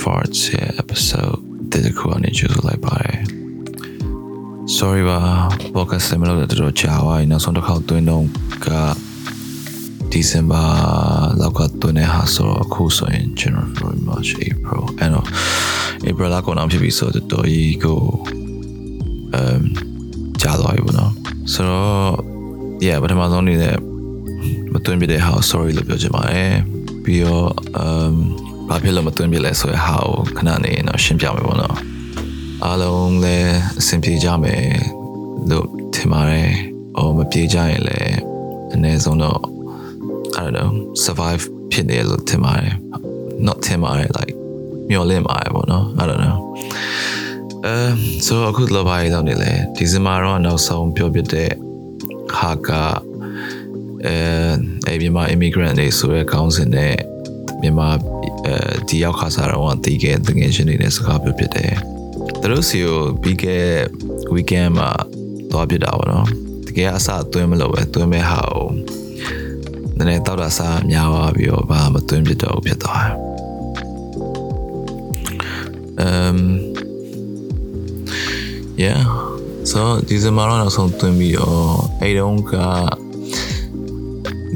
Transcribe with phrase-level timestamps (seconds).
[0.00, 1.40] Farts ရဲ့ episode
[1.72, 3.18] တစ်ခုအနေကျဆိုလိုက်ပါတယ်
[4.76, 5.20] sorry ပါ
[5.74, 8.24] podcast မလို့တော်တော်ကြာသွားပြီနောက်ဆုံးတစ်ခေါက်တွင်းတော့
[8.66, 8.68] က
[10.14, 10.68] December
[11.40, 15.26] လောက်ကတွင်းနေဟာဆိုတော့အခုဆိုရင် January March April အဲ့တော့
[16.08, 18.00] April လောက်ကတော့ဖြစ်ပြီဆိုတော့တော်ကြီးကို
[19.34, 19.60] အမ်
[20.42, 21.12] ကြာသွားပြီပေါ့နော်
[21.52, 22.12] ဆိုတော့
[22.86, 23.76] yeah ပထမဆုံးနေနဲ့
[24.72, 26.52] မတွင်းပြတဲ့ဟာ sorry လို့ပြောချင်ပါတယ်
[27.04, 27.50] ပြီးတော့
[27.84, 28.16] um
[28.68, 31.76] ဘာဖြစ်လို့မသွင်းပြလဲဆိုရဟာကိုခဏနေတော့ရှင်းပြမယ်ပေါ့နော်
[32.64, 34.66] အားလုံးလည်းအဆင်ပြေကြမယ်
[35.50, 36.50] လို့ထင်ပါတယ်။
[36.98, 38.16] အော်မပြေကြရင်လည်း
[38.74, 39.40] အနည်းဆုံးတော့
[40.36, 40.70] I don't know
[41.04, 42.72] survive ဖြစ်တယ်လို့ထင်ပါတယ်။
[43.46, 44.34] not ထင်ပါတယ် like
[44.90, 46.36] မျောလင့်ပါတယ်ပေါ့နော် I don't know
[47.66, 47.76] အဲ
[48.26, 51.50] ဆိုအခုလောပါရတော့နေလေဒီဇင်ဘာတော့နောက်ဆုံးပြောပြတဲ့
[52.36, 52.70] ဟာက
[54.06, 54.16] အဲ
[54.86, 56.94] အဲမြန်မာ immigrant တွေဆိုတဲ့ခေါင်းစဉ်နဲ့
[57.62, 57.88] မြန်မာ
[58.46, 58.56] အဲ
[58.88, 61.72] ဒီရောက်ခါစားတော့တီးခဲ့တငယ်ချင်းတွေနဲ့စကားပြောဖြစ်တယ်။
[62.40, 63.66] သူတို့စီကိုပြီးခဲ့
[64.34, 64.90] weekend မှာ
[65.50, 66.26] သွားပြတာပေါ့နော်။
[66.66, 68.68] တကယ်အစအတွင်းမလို့ပဲတွင်းမဲ့ဟာကို
[69.96, 73.14] နည်းနည်းတောက်တာစားများသွားပြီးတော့ဘာမတွင်းပြတော့ဖြစ်သွားတယ်။
[76.06, 76.38] um
[78.82, 79.02] yeah
[79.70, 82.52] so ဒီဇင်ဘာတော့နောက်ဆုံးတွင်းပြီးတော့အဲ့တုန်းက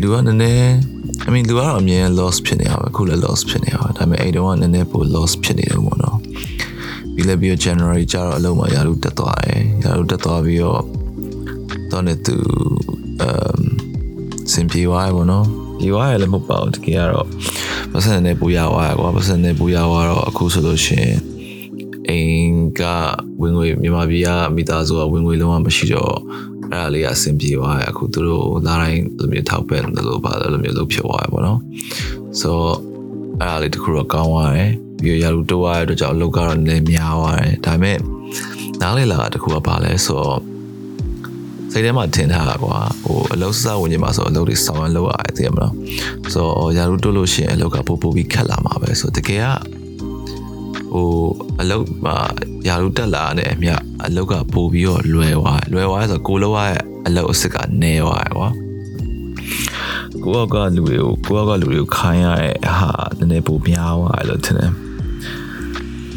[0.00, 0.72] လူကနည်းနည်း
[1.26, 6.18] I mean လူကတော့အမြဲ loss ဖြစ်နေရပါအခုလည်း loss ဖြစ်နေရပါဒါပေမဲ့အဲ့တုန်းကနည်းနည်းပို loss ဖြစ်နေတယ်ပေါ့နော်
[7.14, 10.82] ပြီးလည်းပြီးတော့ January ကျတော့အလုံးမရာလူတက်သွားတယ်ရာလူတက်သွားပြီးတော့
[11.90, 12.36] တော့နေသူ
[13.26, 13.60] um
[14.52, 15.46] စင်ပြေသွားရပေါ့နော်
[15.80, 17.26] ဒီဝါရလည်းမဟုတ်ပါဘူးတကယ်ကတော့
[17.92, 21.18] ပတ်စံနဲ့ပူရသွားရကွာပတ်စံနဲ့ပူရသွားတော့အခုဆိုလို့ရှိရင်
[22.08, 22.82] အိမ်က
[23.40, 26.16] ဝင်ငွေမြန်မာပြည်ကမိသားစုကဝင်ငွေလုံးဝမရှိတော့
[26.72, 31.60] အဲ့ဒါလေးကအဆင်ပြေသွားရအခုသူတို့လာတိုင်းလိုမျိုးထောက်ပံ့တယ်လို့ပါလိုမျိုးလုပ်ဖြစ်သွားရပေါ့နော်
[32.40, 32.74] ဆိုတော့
[33.40, 34.70] အဲ့ဒါလေးတခုတော့ကောင်းသွားတယ်
[35.02, 37.98] ပြီးရလူတိုးရတဲ့အတွက်ကြောင့်အလုပ်ကတော့နည်းများသွားတယ်ဒါပေမဲ့
[38.80, 40.40] နားလေလာတခုကပါလဲဆိုတော့
[41.72, 45.72] စိတ်ထဲမှာထင်ထားတာကွာဟိုအလုပ်စစဝင်နေမှာဆိုအလုပ်တွေဆောင်ရလုပ်ရတယ်သိရမလား
[46.32, 49.46] ဆိုတော့ရာလူတိုးလို့ရှိရင်အလုပ်ကပို့ပို့ပြီးခက်လာမှာပဲဆိုတော့တကယ်က
[50.92, 51.08] ဟို
[51.60, 52.16] အလုပ်မှာ
[52.68, 53.70] ရာလူတက်လာတဲ့အမြ
[54.06, 58.48] အလုပ်ကပို့ပြီးတော့လွယ်သွားလွယ်သွားဆိုတော့ကိုလောက်ရတဲ့အလုပ်အစ်စ်ကနေသွားတယ်ကွာ
[60.22, 64.72] ကိုယ့်ကလူတွေကိုကိုယ့်ကလူတွေကိုခိုင်းရတဲ့ဟာနည်းနည်းပိုများသွားတယ်လို့ထင်တယ်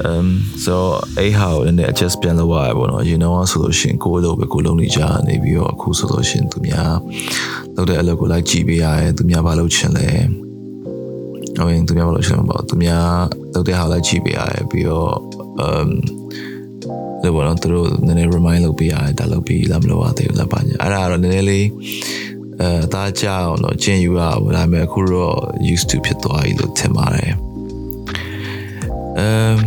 [0.07, 0.27] um
[0.65, 0.75] so
[1.17, 6.93] အဲ့ဟာကိုလည်း adjust ပြန်လုပ်ရပါတော့ you know ဆိုလို့ရှင်ကိုလိုပဲကိုလုံးနေကြနေပြီးတော့အခုဆိုလို့ရှင်သူများ
[7.75, 10.07] လုပ်တဲ့အလုပ်ကိုလိုက်ကြည့်ပေးရတယ်သူများဘာလုပ်ချင်လဲ
[11.57, 13.11] ဟုတ်ရင်သူများဘာလုပ်ချင်လဲပေါ့သူများ
[13.53, 15.13] လုပ်တဲ့ဟာလိုက်ကြည့်ပေးရတယ်ပြီးတော့
[15.65, 15.89] um
[17.23, 21.67] လို့ပေါ့နော်သူတို့နည်းနည်း remind လုပ်ပေးရတယ်ဒါလုပ်ပြီးလာမလို့ပါသေးဘူးလားပါညာအဲ့ဒါကတော့နည်းနည်းလေး
[22.61, 25.37] အဲအသားကြအောင်တော့ကျင့်ယူရပါဘူးဒါပေမဲ့အခုတော့
[25.73, 27.33] used to ဖြစ်သွားပြီလို့ထင်ပါတယ်
[29.19, 29.57] အမ်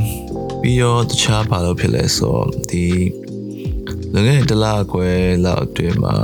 [0.60, 2.86] ပြီးတော့တခြားဘာလို့ဖြစ်လဲဆိုတော့ဒီ
[4.12, 5.08] လွန်ခဲ့တဲ့တစ်လခွဲ
[5.44, 6.14] လောက်အတွင်းမှာ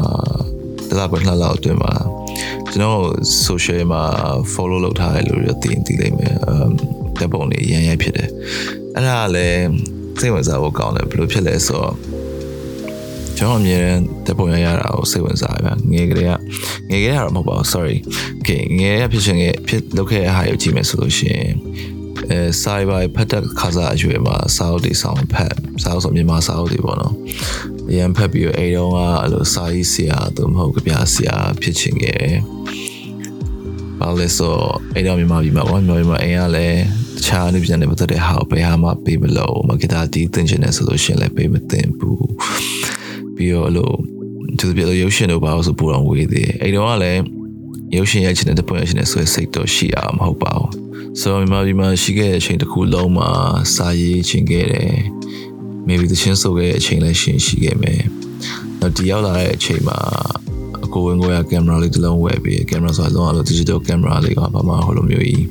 [0.88, 1.94] တစ်လခွဲနှစ်လလောက်အတွင်းမှာ
[2.72, 3.02] ကျွန်တော်
[3.46, 4.02] social မှာ
[4.52, 6.70] follow လုပ်ထားတယ်လို့ရသိသိလိမ့်မယ်အမ်
[7.20, 8.30] တပ်ပုံတွေရမ်းရိုက်ဖြစ်တယ်
[8.94, 9.66] အဲ့ဒါလည်း
[10.20, 11.94] စိတ်ဝင်စားဖို့ကောင်းတယ်ဘယ်လိုဖြစ်လဲဆိုတော့
[13.36, 16.32] ကျွန်တော်အမြဲတမ်းတပ်ပုံရရတာကိုစိတ်ဝင်စားရငယ်ကလေးက
[16.90, 17.96] ငယ်ကလေးကတော့မဟုတ်ပါဘူး sorry
[18.38, 21.52] okay ငယ်ရဖြစ်ရှင်ငယ်ဖြစ်လုပ်ခဲ့တဲ့ဟာကိုကြည့်မယ်ဆိုလို့ရှိရင်
[22.30, 27.14] အဲစာရီပါဖတ်တဲ့ခါစားအရွယ်မှာစာအုပ်တွေဆောင်ဖတ်စာအုပ်ဆိုမြန်မာစာအုပ်တွေပေါ့နော်
[27.90, 32.36] အရင်ဖတ်ပြီးတော့အဲတုန်းကအဲ့လိုစာရေးဆရာသူမဟုတ်ကြပြဆရာဖြစ်ချင်ခဲ့တယ်
[34.00, 34.56] ဘာလဲဆို
[34.94, 36.80] အဲ့တော့မြန်မာပြည်မှာပေါ့မြန်မာပြည်မှာအိမ်ကလည်း
[37.16, 42.26] တခြားအနည်းပြန်နေပတ်သက်တဲ့ဟာကိုဘယ်ဟာမှပေးမလို့မဂီတာတီးသင်ချင်တယ်ဆိုလို့ရှိရင်လည်းပေးမသင်ဘူး
[43.36, 43.90] ပြီးတော့အဲ့လို
[44.58, 47.20] သူပြလို့ရုပ်ရှင်တို့ဘာလို့ဆိုပူတော်ဝေးသေးတယ်အဲ့တော့ကလည်း
[47.96, 50.70] ရုပ်ရှင်ရိုက်ချင်တဲ့တပွင့်ရှင်တဲ့ဆိုရစိတ်တော့ရှိရမှာမဟုတ်ပါဘူး
[51.20, 53.28] ဆိုတော့မြန်မာပြည်မှာရှိခဲ့တဲ့အချိန်တစ်ခုလုံးမှာ
[53.74, 54.94] စာရေးချင်ခဲ့တယ်
[55.88, 58.02] maybe သချင်းဆိုခဲ့တဲ့အချိန်လည်းရှင်ရှိခဲ့မယ်
[58.80, 59.98] နောက်ဒီရောက်လာတဲ့အချိန်မှာ
[60.84, 65.46] အကိုဝင်ကိုရကင်မရာလေးတစ်လုံးဝယ်ပြီးကင်မရာဆိုတော့အလို digital camera လေးကဘာမှဟိုလိုမျိုးကြီး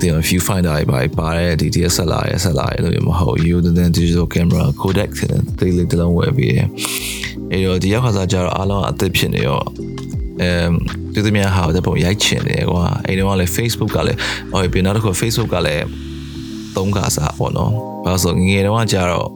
[0.00, 5.10] ဒီ view finder ပဲပါတယ်ဒီ DSLR ရ SLR လို့မဟုတ် you the digital camera codec
[5.58, 6.54] တဲ့လေးတစ်လုံးဝယ်ပြီး
[7.50, 9.62] အဲ့တော့ဒီရောက်ခါစားကြတော့အားလုံးအသစ်ဖြစ်နေရော
[10.42, 10.70] အမ်
[11.14, 14.18] သူတို့များဟာတဲ့ပုံရိုက်ချင်တယ်ကွာအဲ့တော့လည်း Facebook ကလည်း
[14.52, 15.86] ဟိုပြီးနောက်တစ်ခု Facebook ကလည်း
[16.76, 17.72] သုံးခါစားပေါ့နော်
[18.04, 19.28] ဘာလို့ဆိုငယ်တော့ကြတော့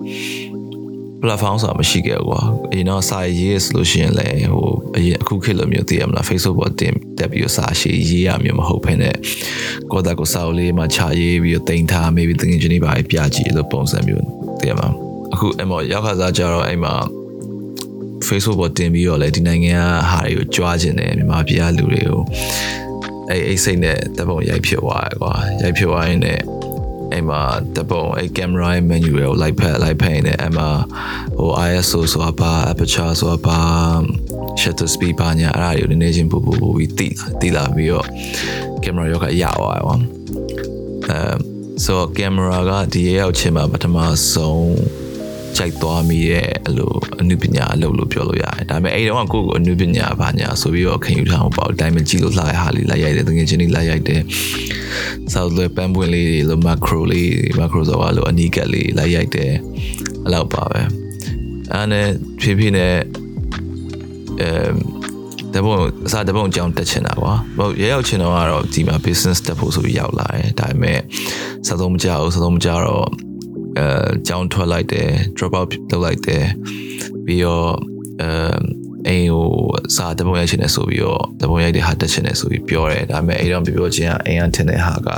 [1.23, 2.41] platform ဆိုတာမရှိခဲ့ဘူးကွာ
[2.73, 9.17] အရင်တော့စာရေးဆိုလို့ရှိရင်လည်းဟိုအရင်အခုခေတ်လိုမျိုးသိရမလား Facebook ပေါ်တင်တက်ပြီးစာရှိရေးရမျိုးမဟုတ်ဘဲနဲ့
[9.93, 14.25] ကိုယ့်တာကိုစာအုပ်လေးမှာခြာရေးပြီးတော့တင်ထား maybe သင်ချင်းတွေပါပြကြည့်လို့ပုံစံမျိုး
[14.61, 14.93] သိရမလား
[15.35, 16.93] အခုအဲ့မောရောက်ခါစားကြတော့အဲ့မှာ
[18.33, 22.21] Facebook ပေါ်တင်ပြီးတော့လေဒီနိုင်ငံကဟာတွေကိုကြွားခြင်းတယ်မြန်မာပြည်ကလူတွေကို
[23.31, 26.43] အဲ့အဲ့စိတ်နဲ့တပ်ပုံရိုက်ဖြစ်သွားတယ်ကွာရိုက်ဖြစ်သွားရင်လည်း
[27.13, 27.41] အဲ့မှာ
[27.77, 30.69] တပုံအဲ့ camera ရဲ့ menu တွေကိုလိုက်ဖက်လိုက်ဖက်နေအဲ့မှာ
[31.39, 33.61] ဟို ISO ဆိုတာဘာ aperture ဆိုတာဘာ
[34.61, 38.07] shutter speed ဘာညာအဲ့ဒါတွေကိုနည်းနည်းချင်းပူပူပူပြီးတိလာတိလာပြီးတော့
[38.83, 39.89] camera ရောက်ကရသွားရော
[41.09, 41.19] အဲ
[41.85, 43.97] ဆိုတော့ camera ကဒီရောက်ချင်းမှာပထမ
[44.33, 45.02] ဆုံး
[45.59, 54.21] ကြိုက်သွားမိရဲ့အဲ့လိုအနုပညာအလုပ်လို့ပြောလို့ရတယ်ဒါပေမဲ့အဲ့တော့ကိုယ့်ကိုအနုပညာဘာညာဆိုပြီးတော့ခင်ယူထားအောင်ပေါ့အတိုင်းမကြည့်လို့လှရဟာလေးလိုက်ရိုက်တယ်တကယ်ချင်းလေးလိုက်ရိုက်တယ်
[55.33, 59.53] ဆောက်လွယ်ပန်းပွင့်လေးတွေလို့ macro လေး macro ဆိုတာလို့အနီးကပ်လေးလိုက်ရိုက်တယ်
[60.25, 60.81] အဲ့လောက်ပါပဲ
[61.73, 62.09] အဲ့နဲ့
[62.41, 62.95] ဖြည်းဖြည်းနဲ့
[64.41, 64.51] အဲ
[65.55, 65.77] တပုံ
[66.07, 70.99] အစားတပုံအကြောင်းတက်ချင်တာကွာဟိုရရောက်ချင်တော့ကတော့ဒီမှာ business တက်ဖို့ဆိုပြီးရောက်လာတယ်ဒါပေမဲ့
[71.67, 73.09] စသုံးမကြဘူးစသုံးမကြတော့
[73.79, 76.45] အဲကြောင်းထွက်လိုက်တယ် drop out လုပ်လိုက်တယ်
[77.25, 77.71] ပြီးတော့
[78.23, 78.31] အဲ
[79.09, 79.49] အိမ်ကို
[79.97, 85.09] စာတပုံရိုက်ချင်တယ်ဆိုပြီးတော့တပုံရိုက်တဲ့ဟာတက်ချင်တယ်ဆိုပြီးပြောတယ်ဒါပေမဲ့အိမ်တော့ပြောပြောချင်းကအိမ်ကထင်တဲ့ဟာက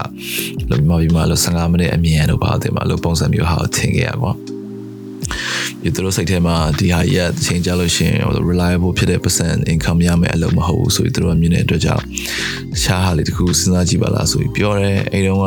[0.71, 4.33] လို့ပြောပြီးမှလို့15မိနစ်အမြင်တော့ပါတယ်မှာလို့ပုံစံမျိုးဟာကိုထင်ခဲ့ရကွာ
[5.83, 8.19] ဒီသူတို့စိတ်ထဲမှာဒီဟာရက်အချိန်ကြာလို့ရှိရင်
[8.51, 12.05] reliable ဖြစ်တဲ့ percent income ရမယ်အလုပ်မဟုတ်ဘူးဆိုပြီးသူတို့ကမြင်တဲ့အတွက်ကြောင့်
[12.83, 15.47] ရှားဟာလေးတခုစဉ်းစားကြည့်ပါလားဆိုပြီးပြောတယ်အဲ့တုန်းက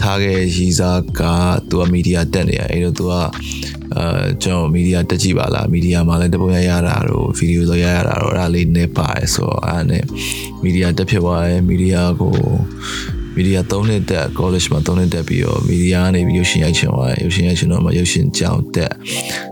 [0.00, 1.22] ထားခဲ့ရည်စားက
[1.70, 3.12] သူကမီဒီယာတက်နေရအဲ့တော့သူက
[3.96, 10.04] အာကျွန်တော်မီဒီယာတက်ကြည့်ပါလားမီဒီယာမှာလည်းတပုံရရတာတော့ဗီဒီယိုတော့ရရတာတော့အဲ့ဒါလေးနေပါတယ်ဆိုတော့အဲ့ဒါနဲ့
[10.62, 12.34] မီဒီယာတက်ဖြစ်သွားတယ်မီဒီယာကို
[13.36, 18.92] မီဒီယာ3နှစ်တက် college မှာ3နှစ်တက်ပြီးတော့မီဒီယာကနေပြီးရုပ်ရှင်ရိုက်ချင်သွားတယ်ရုပ်ရှင်ရိုက်ချင်တော့မှရုပ်ရှင်ကြောင်းတက်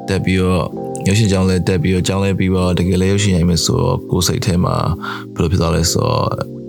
[0.09, 0.67] တက်ပြီးတော့
[1.07, 4.77] ရုပ်ရှင်ကြောင်းလဲတက်ပြီးတော့ကြောင်းလဲပြီးတော့တကယ်လဲရုပ်ရှင်ရိုက်မယ်ဆိုတော့ကိုယ်စိတ်ထဲမှာ
[5.35, 6.27] ဘယ်လိုဖြစ်သွားလဲဆိုတော့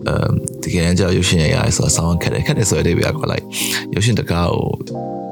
[0.08, 0.32] အမ်
[0.64, 3.44] တကယ်ကြောက်ရုပ်ရှင်ရိုက်ရတယ်ဆိုတော့ဆောင်းခက်တယ်ခက်တယ်ဆိုတဲ့အဓိပ္ပာယ်ကလိုက်
[3.94, 4.68] ရုပ်ရှင်တကားကို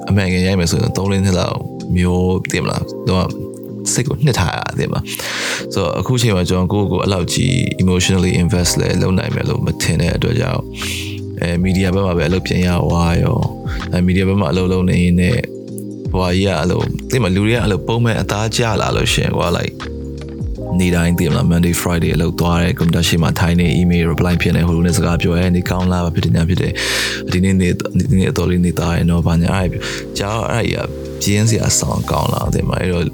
[0.09, 1.59] အမှန်ကန်ရိုက်မယ်ဆိုရင်3လနှစ်လောက်
[1.97, 3.27] မျိုးသိမလားတော့
[3.93, 4.99] စိတ်ကိုနှစ်ထားရတယ်မှာ
[5.73, 7.53] ဆိုတော့အခုချိန်မှာကျွန်တော်ကိုယ့်ကိုအဲ့လောက်ကြီး
[7.83, 10.61] emotionally invest လဲလုပ်နိုင်မယ်လို့မထင်တဲ့အတွက်ကြောင့်
[11.41, 13.37] အဲမီဒီယာဘက်မှာပဲအလုပ်ပြန်ရဝါရော
[13.93, 15.41] အဲမီဒီယာဘက်မှာအလုပ်လုပ်နေရင်လည်း
[16.13, 19.77] ဘွာကြီးကအလုပ်သိမှာလူတွေကအလုပ်ပုံမဲ့အသားကျလာလို့ရှင်ကွာ like
[20.79, 26.71] နေ့တိုင်းသိမလား Monday Friday အလုပ်သွားတယ်ကွန်ပျူတာရှေ့မှာထိုင်နေ email reply ဖြစ်နေဟိုလိုနဲ့စကားပြောရဲနေကောင်းလားဖြစ်တယ်ညာဖြစ်တယ်
[27.31, 27.73] ဒီနေ့နေ့
[28.09, 29.69] ဒီနေ့အတော်လေးနေသားရတော့ဘာညာအဲ့
[30.19, 30.75] ကြာအဲ့ရ
[31.21, 33.05] ပြင်းစရာဆောင်းကောင်းလာတယ်မအဲ့တော့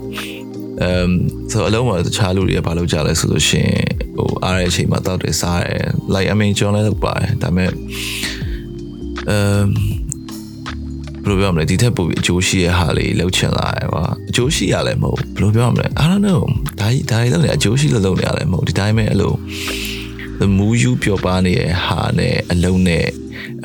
[0.82, 1.10] အမ်
[1.52, 3.72] ဆိုအလုံးမှာတခြားလူတွေကဘာလုပ်ကြလဲဆိုလို့ရှင်
[4.16, 7.70] ဟိုအားရအချိန်မှာတောက်တယ်စားတယ် like I mean ကျွန်တော်လည်းလုပ်ပါတယ်ဒါပေမဲ့
[9.30, 9.66] အမ်
[11.24, 16.42] ဘယ်လိုပြောမလဲဒီထက်ပိုပြီးအကျိုးရှိတဲ့ဟာလေးလှုပ်ချင်လာတယ်ကွာအကျိုးရှိရလဲမဟုတ်ဘယ်လိုပြောမလဲ I don't know
[16.80, 19.34] ဒါကြီးဒါကြီးလုပ်နေအကျိုးရှိလို့လုပ်နေရလဲမဟုတ်ဒီတိုင်းပဲအဲ့လို
[20.58, 23.06] မူယူပျော်ပါနေတဲ့ဟာနဲ့အလုံးနဲ့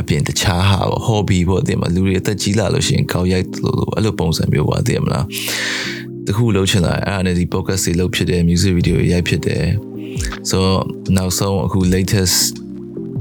[0.00, 5.24] အပြင်တခြားဟာကို hobby ပေါ့တင်မလူတွေအသက်ကြီးလာလို့ရှိရင်ကောက်ရိုက်လို့လို့အဲ့လိုပုံစံမျိုးပါတင်မလား
[6.28, 9.66] တခုလှုပ်ချင်လာအဲ့ဒါနဲ့ဒီ podcast တွေလှုပ်ဖြစ်တယ် music video တွေရိုက်ဖြစ်တယ်
[10.48, 10.82] ဆိုတော့
[11.16, 12.38] နောက်ဆုံးအခု latest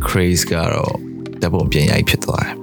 [0.08, 0.94] craze ကတော့
[1.44, 2.54] တပုံပြန်ရိုက်ဖြစ်သွားတယ်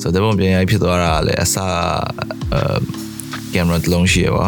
[0.00, 2.60] ဆိုတော့တပုံပြန်ရိုက်ဖြစ်သွားတာလည်းအစအဲ
[3.54, 4.46] camera တစ်လုံးရှိရပါ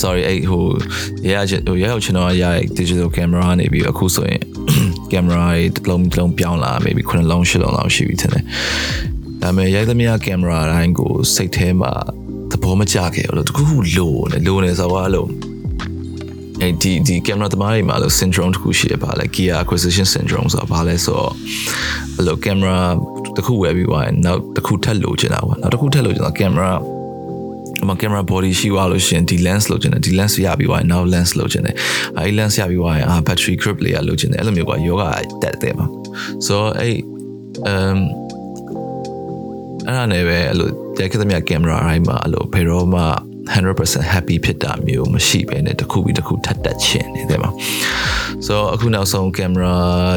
[0.00, 0.64] sorry အဲ့ဟို
[1.30, 2.46] ရရဟိုရရောက်ချင်တော့ရရ
[2.78, 4.40] digital camera နေပြီးအခုဆိုရင်
[5.12, 8.44] camera တွေတစ်လုံးတစ်လုံးပြောင်းလာ maybe 9လုံး10လုံးလောက်ရှိပြီထင်တယ်
[9.42, 11.92] ဒါပေမဲ့ရိုက်သမျှ camera တိုင်းကိုစိတ်ထဲမှာ
[12.52, 15.28] သဘောမကျခဲ့ဘူးလို့တခုခုလိုနေလိုနေဆိုတော့လို့
[16.60, 21.32] အဲဒီဒီ camera သမားတွေမှာလို့ syndrome တခုရှိရပါလေ gear acquisition syndrome ဆိုတာဘာလဲဆိုတော့
[22.16, 22.78] အဲ့လို camera
[23.36, 26.70] တခုဝယ်ပြီးသွားရင်နောက်တခုထပ်လိုချင်တာပေါ့နောက်တခုထပ်လိုချင်တာ camera
[27.82, 31.74] အမ camera body ရှိသွားလို့ရှင်ဒီ lens လိုချင်တယ်ဒီ lens ရပြီးသွားရင်နောက် lens လိုချင်တယ်
[32.18, 35.04] အဲဒီ lens ရပြီးသွားရင်အာ battery grip လေးရလိုချင်တယ်အဲ့လိုမျိုးကယောဂ
[35.42, 35.86] တက်တယ်ပါ
[36.46, 36.96] ဆိုတော့အဲ့
[37.72, 37.98] um
[39.86, 43.02] အဲ့ဒါနဲ့ပဲအဲ့လို တက်ခဲ့သမျှ camera အတိုင်းမှာအဲ့လိုဘယ်တော့မှ
[43.52, 47.50] 100% happy ဖြစ်တာမျိုးမရှိဘဲနဲ့တစ်ခုပြီးတစ်ခုထပ်တက်ချင်နေတယ်မှာ
[48.46, 49.74] ဆိုတော့အခုနောက်ဆုံး camera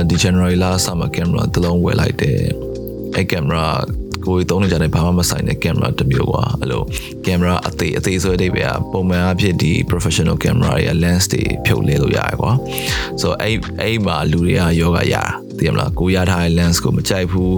[0.10, 2.40] ဒီ January လဆာမှာ camera တစ်လုံးဝယ်လိုက်တယ်
[3.16, 3.66] အဲ့ camera
[4.26, 6.84] ကိုယ်သုံးနေကြတဲ့ဘာမှမဆိုင်တဲ့ကင်မရာတစ်မျိုးကွာအဲ့လို
[7.26, 12.52] ကင်မရာအသေးအသေးဆိုတဲ့အဓိပ္ပာယ်ကပုံမှန်အဖြစ်ဒီ professional camera တွေက lens တွေဖြုတ်လဲလို့ရတယ်ကွာ
[13.22, 17.56] ဆိုတော့အဲ့အဲ့မှာလူတွေကယောဂရတာ သိရမလားကိုရထားတဲ့ lens ကိုမကြိုက်ဘူး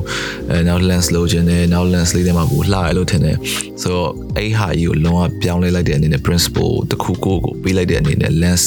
[0.52, 3.38] အဲနောက် lens လိုချင်တယ်နောက် lens လေးတွေမှာကိုလှရလို့ထင်တယ်
[3.82, 8.64] ဆိုတော့အဲ့ဟာကြီးကိုလုံးဝပြောင်းလဲလိုက်တဲ့အနေနဲ့ principle တခုကိုကိုပေးလိုက်တဲ့အနေနဲ့ lens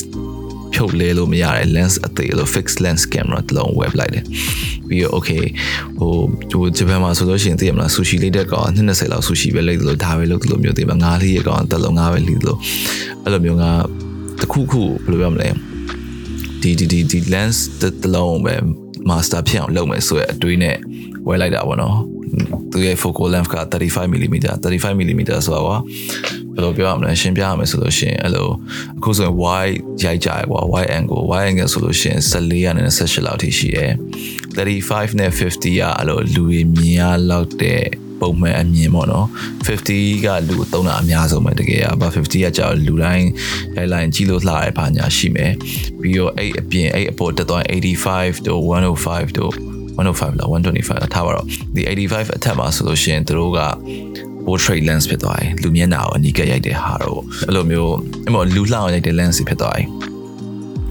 [0.72, 4.24] ဖြုတ်လဲလို့မရတဲ့ lens အသေးလို့ fixed lens camera တစ်လုံး web လိုက်တယ်
[4.88, 5.44] ပြီးတော့ okay
[5.98, 6.12] ဟို
[6.50, 12.58] ဟိုဂျပန်မှာဆိုလို့ရှိရင်သိရမလားဆူရှီလေးတဲ့ကောင်20လောက်ဆူရှီပဲလိုက်လို့ဒါပဲလုပ်လို့မျိုးသိမှာငါးလေးရကောင်တစ်လုံးငါးပဲလိလို့
[13.24, 13.64] အဲ့လိုမျိုးက
[14.40, 15.48] တခုခုဘယ်လိုပြောမလဲ
[16.60, 18.54] ဒီဒီဒီဒီ lens တစ်လုံးပဲ
[19.08, 20.76] master ဖြစ်အောင်လုပ်မယ်ဆိုရအတွေးနဲ့
[21.28, 21.96] ဝယ်လိုက်တာပေါ့နော်
[22.72, 28.48] သူရဲ့ focal length က 35mm 35mm ဆိုတော့ဘယ်လိုပြောရမလဲရှင်းပြရမယ်ဆိုလို့ရှိရင်အဲ့လို
[28.98, 33.92] အခုဆိုရင် wide ရိုက်ကြရကွာ wide angle wide angle ဆိုလို့ရှိရင်14ကနေ28လောက်ထိရှိတယ်
[34.56, 37.84] 35နဲ့50ကအဲ့လိုလူတွေမြင်ရလောက်တဲ့
[38.20, 39.26] ပုံမှန်အမြင်ပေါ့နော်
[39.66, 43.26] 50ကလူသုံးတာအများဆုံးပဲတကယ်อ่ะဘာ50ကကြာလူတိုင်း
[43.76, 45.52] ရိုက်လိုက်ကြည့်လို့လှရဲဘာညာရှိမယ်
[46.00, 49.52] ပြီးတော့အဲ့အပြင်အဲ့အပေါ်တက်သွား85တို့105တို့
[49.96, 53.60] 105လား125ထားပါတော့ဒီ85အထက်မှာဆိုလို့ရှိရင်တို့က
[54.46, 59.86] portrait lens ဖြစ်သွားတယ်လူမျက်နှာကိုအနီးကပ်ရိုက်တဲ့ဟာတော့အဲ့လိုမျိုးအဲ့မော်လူလှအောင်ရိုက်တဲ့ lens ဖြစ်သွားတယ်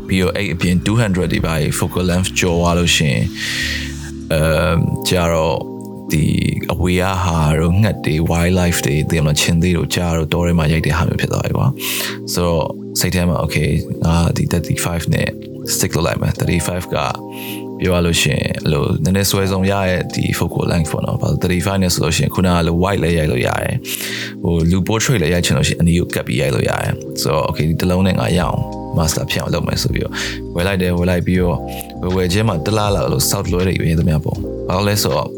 [0.07, 3.24] ပြီးတော့အဲ့အပြင်200ဒီပါ focal length ကျော်သွားလို့ရှိရင်
[4.33, 4.36] အ
[4.69, 5.57] မ်ကြာတော့
[6.12, 6.25] ဒီ
[6.74, 11.68] အဝေးဟာတော့ငှက်တွေ wildlife တွေဒီမှာချင်းသေးတို့ကြာတော့တောထဲမှာရိုက်တဲ့ဟာမျိုးဖြစ်သွားပြီကွာ
[12.34, 12.66] ဆိုတော့
[13.00, 13.70] စိတ်ထဲမှာ okay
[14.06, 14.44] ငါဒီ
[14.78, 15.28] 35နဲ့
[15.74, 16.96] stick လုပ်လိုက်မယ်35က
[17.81, 23.75] ပြောရလို့ရှိရင်အဲ့လိုနည်းနည်းဆွဲဆုံးရရဲ့ဒီ focal length ပေါ့နော်ဘာလို့35နဲ့ဆိုလို့ရှိရင်ခုနကလို white လည်းရိုက်လို့ရတယ်
[24.43, 28.59] ဟိုလူ portrait လည်းရိုက်ချင်လို့ရှိရင်အနီးကိုကပ်ပြီးရိုက်လို့ရတယ်ဆိုတော့ okay ဒီတစ်လုံးနဲ့ငါရအောင်
[28.98, 30.13] master ဖြစ်အောင်လုပ်မယ်ဆိုပြီးတော့
[30.55, 31.57] ဝယ်လိုက်တယ်ဝယ်လိုက်ပြီးတော့
[32.03, 35.29] ဝယ်ဝယ်ချင်းမှာတလားလောက်လို့ south လွဲတွေပဲသမျှပေါ့ဘာလို့လဲဆိုတော့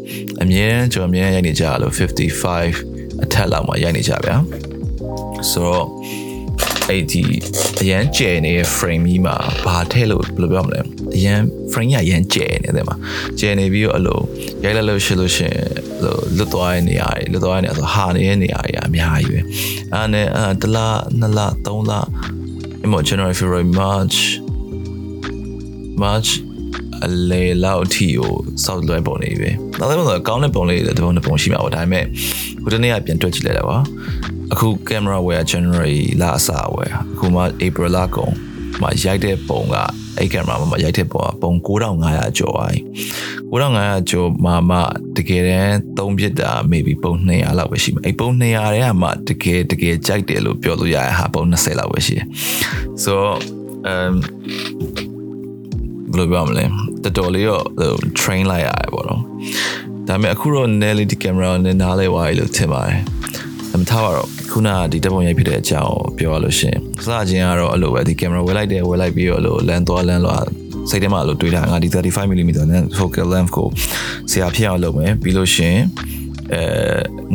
[0.42, 4.36] အမြဲကျွန်တော်အမြဲရိုက်နေကြလို့55အထက်လောက်မှာရိုက်နေကြဗျာ
[5.50, 5.86] ဆိုတော့
[6.88, 7.22] အဲ့ဒီ
[7.80, 10.80] အရန်ကျယ်နေတဲ့ frame ကြီးမှာဘာထည့်လို့ဘယ်လိုပြောမလဲ
[11.16, 11.38] အရန်
[11.72, 12.96] frame ကြီးအရန်ကျယ်နေတယ်မှာ
[13.38, 14.20] ကျယ်နေပြီးတော့အဲ့လို
[14.64, 15.54] ရိုက်လိုက်လို့ရှိလို့ရှင်
[16.00, 19.40] ဟိုလွတ်သွားတဲ့နေရာတွေလွတ်သွားတဲ့နေရာဆိုဟာနေတဲ့နေရာတွေအများကြီးပဲ
[19.92, 21.92] အဲ့နဲ့အဲတလားနှစ်လသုံးလ
[22.84, 24.16] in January February March
[26.02, 26.30] March
[27.04, 28.32] အလေလောက်အထိကို
[28.64, 32.04] စောက်လွဲပုံနေပြီ။နောက်ဆုံးတော့ကောင်းတဲ့ပုံလေးတွေတပုံတစ်ပုံရှိမှာပေါ့ဒါပေမဲ့
[32.62, 33.78] ခုတနေ့ကပြန်တွက်ကြည့်လိုက်တာပါ။
[34.52, 38.32] အခု camera wear January လအစဝယ်အခုမှ April လကုန်
[38.80, 39.76] မှရိုက်တဲ့ပုံက
[40.18, 42.66] အဲ့ camera မှာရိုက်တဲ့ပုံကပုံ9500ကျော်ပါ။
[43.52, 44.78] 9500ကျော်မှမှ
[45.16, 52.26] တကယ်တမ်းသုံးပြစ်တာ maybe ပုံ200လောက်ပဲရှိမှာ။အဲ့ပုံ200တဲ့ကမှတကယ်တကယ်ကြိုက်တယ်လို့ပြောလို့ရတဲ့ဟာပုံ20လောက်ပဲရှိတယ်။
[53.04, 53.14] so
[53.92, 54.14] um
[56.12, 56.64] ဘယ်လိုပြောမလဲ
[57.02, 57.64] တော်တော်လေးတော့
[58.20, 59.22] train လိုက်ရတယ်ပေါ့နော်
[60.08, 63.00] ဒါပေမဲ့အခုတော့ Nelly ဒီ camera နဲ့နားလဲသွားပြီလို့ထင်ပါတယ်
[63.51, 70.36] အ မထားပါတော့ခုနကဒီတပ်ပုံရိုက်ဖြစ်တဲ့အကြောင်းပြောရလို့ရှင်စချင်းကတော့အဲ့လိုပဲဒီ camera ဝယ်လိုက်တယ်ဝယ်လိုက်ပြီးတော့လို့လန်သွားလန်လာ
[70.90, 73.68] စိတ်ထဲမှာလို့တွေးတာငါဒီ 35mm နဲ့ focal length ကို
[74.30, 75.76] ဆရာဖြစ်အောင်လုပ်မယ်ပြီးလို့ရှင်
[76.54, 76.62] အဲ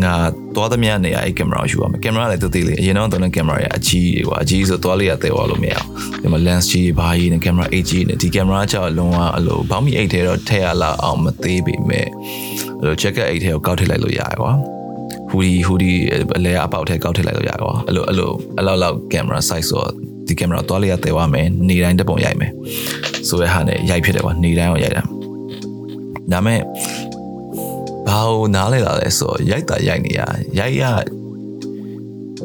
[0.03, 0.13] ငါ
[0.55, 5.87] သွားသမျှနေရာအဲ့ကင်မရာယူရမယ်ကင်မရာလည်းတူသေးလေးအရင်တော့တော့ကင်မရာရအကြီးတွေကွာအကြီးဆိုသွားလေးရသေးသွားလို့မရအောင်
[6.21, 12.07] ဒီမှာ lens ကြီးဘာကြီးနဲ့ကင်မရာ 8G နဲ့ဒီကင်မရာကျတော့လုံးဝအလိုဘောင်းမီ8ထဲတော့ထည့်ရလောက်အောင်မသေးပေမဲ့
[12.79, 14.76] အလို jacket 8ထဲကိုကောက်ထည့်လိုက်လို့ရတယ်ကွာ
[15.29, 15.91] ဟူဒီဟူဒီ
[16.37, 19.83] အလဲအပေါက်ထဲကောက်ထည့်လိုက်လို့ရတယ်ကွာအဲ့လိုအဲ့လိုအလောက်လောက်ကင်မရာ size ဆို
[20.27, 22.51] ဒီကင်မရာသွားလေးရသေးသွားမယ်နေတိုင်းတစ်ပုံရိုက်မယ်
[23.27, 25.03] ဆိုရဟာနဲ့ရိုက်ဖြစ်တယ်ကွာနေတိုင်းအောင်ရိုက်တာ
[26.31, 26.59] ဒါမဲ့
[28.07, 30.21] ဘာလို့နားလဲလာလဲဆိုတော့ရိုက်တာရိုက်နေရ
[30.59, 30.83] ရိုက်ရ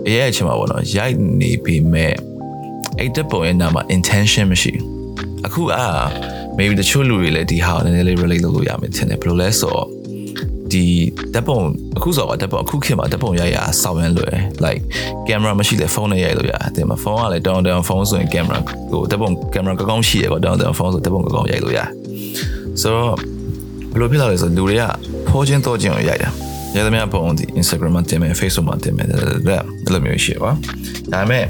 [0.06, 2.14] အရေးအချင်းမှာပေါ့နော်ရိုက်နေပြီမဲ့
[2.98, 4.72] အဲ့တက်ပုံရဲ့နာမှာ intention မရှိ
[5.46, 5.86] အခုအာ
[6.58, 9.88] maybe တချို့လူတွေလည်းဒီဟာနည်းနည်းလေး relate လုပ်လို့ရမယ်ထင်တယ်ဘယ်လိုလဲဆိုတော့
[10.72, 10.84] ဒီ
[11.34, 11.58] တက်ပုံ
[11.96, 14.82] အခုဆိုတော့တက်ပုံအခုခေတ်မှာတက်ပုံရိုက်ရစောင်းရမ်းလွယ် like
[15.26, 18.58] camera မရှိလဲဖုန်းနဲ့ရိုက်လို့ရတယ်တင်မှာဖုန်းကလည်းတောင်းတောင်းဖုန်းဆိုရင် camera
[18.90, 21.88] ဟိုတက်ပုံ camera ကောင်းကောင်းရှိရတော့တောင်းတောင်းဖုန်းဆိုတက်ပုံကောင်းကောင်းရိုက်လို့ရတယ်
[22.80, 23.14] ဆိုတော့
[23.92, 24.82] ဘယ်လိုဖြစ်လာလဲဆိုလူတွေက
[25.28, 26.30] ဖိုးချင်းတော့ချင်းကိုရိုက်တာ
[26.76, 29.16] ရသမျှပုံဒီ Instagram မှာတင်မယ် Facebook မှာတင်မယ်ဒါ
[29.92, 30.50] လိုမျိုးရှိပါ
[31.12, 31.44] ဒါပေမဲ့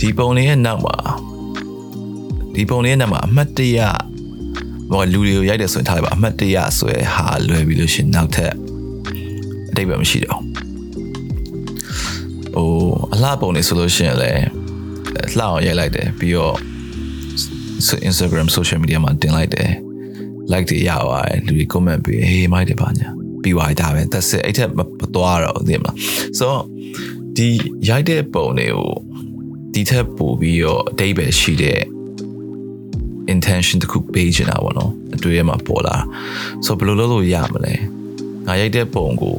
[0.00, 0.96] ဒီပုံလေးရဲ့နောက်မှာ
[2.54, 3.78] ဒီပုံလေးရဲ့နောက်မှာအမှတ်တရ
[4.92, 8.52] ဘောလူတွေကိုရိုက်တယ်ဆိုရင်ထားလိုက်ပါအမှတ်တရဆိုရဟာလွယ်ပြီးလို့ရှင်နောက်ထပ်
[9.70, 10.40] အတိတ်ပဲမရှိတော့
[12.54, 12.68] ဟို
[13.14, 14.44] အလှပုံနေဆိုလို့ရှိရင်လည်း
[15.38, 16.56] လှအောင်ရိုက်လိုက်တယ်ပြီးတော့
[18.08, 19.70] Instagram social media မှာတင်လိုက်တယ်
[20.52, 23.08] like တွေရပါတယ်လူတွေ comment ပေးဟေးမိုက်တယ်ပါညာ
[23.42, 24.80] ပြီးသွားတာပဲ that's it အဲ့ထက်မ
[25.14, 25.96] သွားတော့သိမလား
[26.38, 26.48] so
[27.36, 27.48] ဒီ
[27.88, 28.90] ရိုက်တဲ့ပုံတွေကို
[29.74, 31.80] ဒီထက်ပိုပြီးတော့အတိတ်ပဲရှိတဲ့
[33.34, 35.96] intention တခုပေးချင်တာပေါ့နော်အတွေ့အမှာပေါ်လာ
[36.64, 37.74] so ဘယ်လိုလုပ်လို့ရမလဲ
[38.46, 39.38] ငါရိုက်တဲ့ပုံကို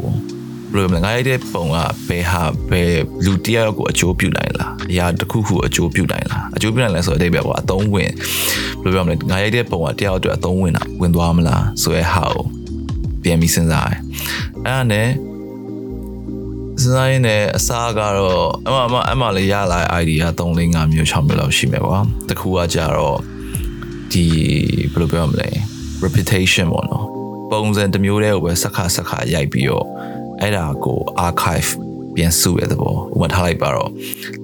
[0.74, 2.92] ဘယ်လိုမလဲငါရိုက်တဲ့ပုံကဘယ်ဟာဘယ်
[3.26, 8.10] လူတယောက်ကိုအကျိုးပြုနိုင်လားအရာတစ်ခုခုအကျိုးပြုနိုင်လားအကျိုးပြုနိုင်လဲဆိုတော့အတိတ်ပဲပေါ့အသုံးဝင်
[8.82, 12.46] ဘယ်လိုပြောမလဲငါရိုက်တဲ့ပုံကတယောက်အတွက်အသုံးဝင်တာဝင်သွားမလားဆိုရဲဟာကို
[13.24, 14.00] ပြန်ပြီးစဉ်းစားတယ်
[14.66, 15.08] အဲ့ဒါနဲ့
[16.82, 21.98] စဉ်းစားရင်းနဲ့အစားကတော့အမအမအမလေးရလာတဲ့ idea 3 4 5မျိုး6မျိုးလောက်ရှိမယ်ကွာ
[22.30, 23.18] တခုကကြတော့
[24.14, 24.26] ဒီ
[24.94, 25.50] ဘယ်လိုပြောမလဲ
[26.04, 27.06] reputation ပေါ့နော်
[27.52, 29.86] ပုံစံတစ်မျိုးတည်းကိုပဲစက္ခစက္ခရိုက်ပြီးတော့
[30.42, 31.70] အဲ့ဒါကို archive
[32.16, 33.90] ပြန်စုရတဲ့ဘောဥပမာထားလိုက်ပါတော့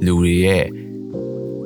[0.05, 0.67] လူတွေရဲ့ဘ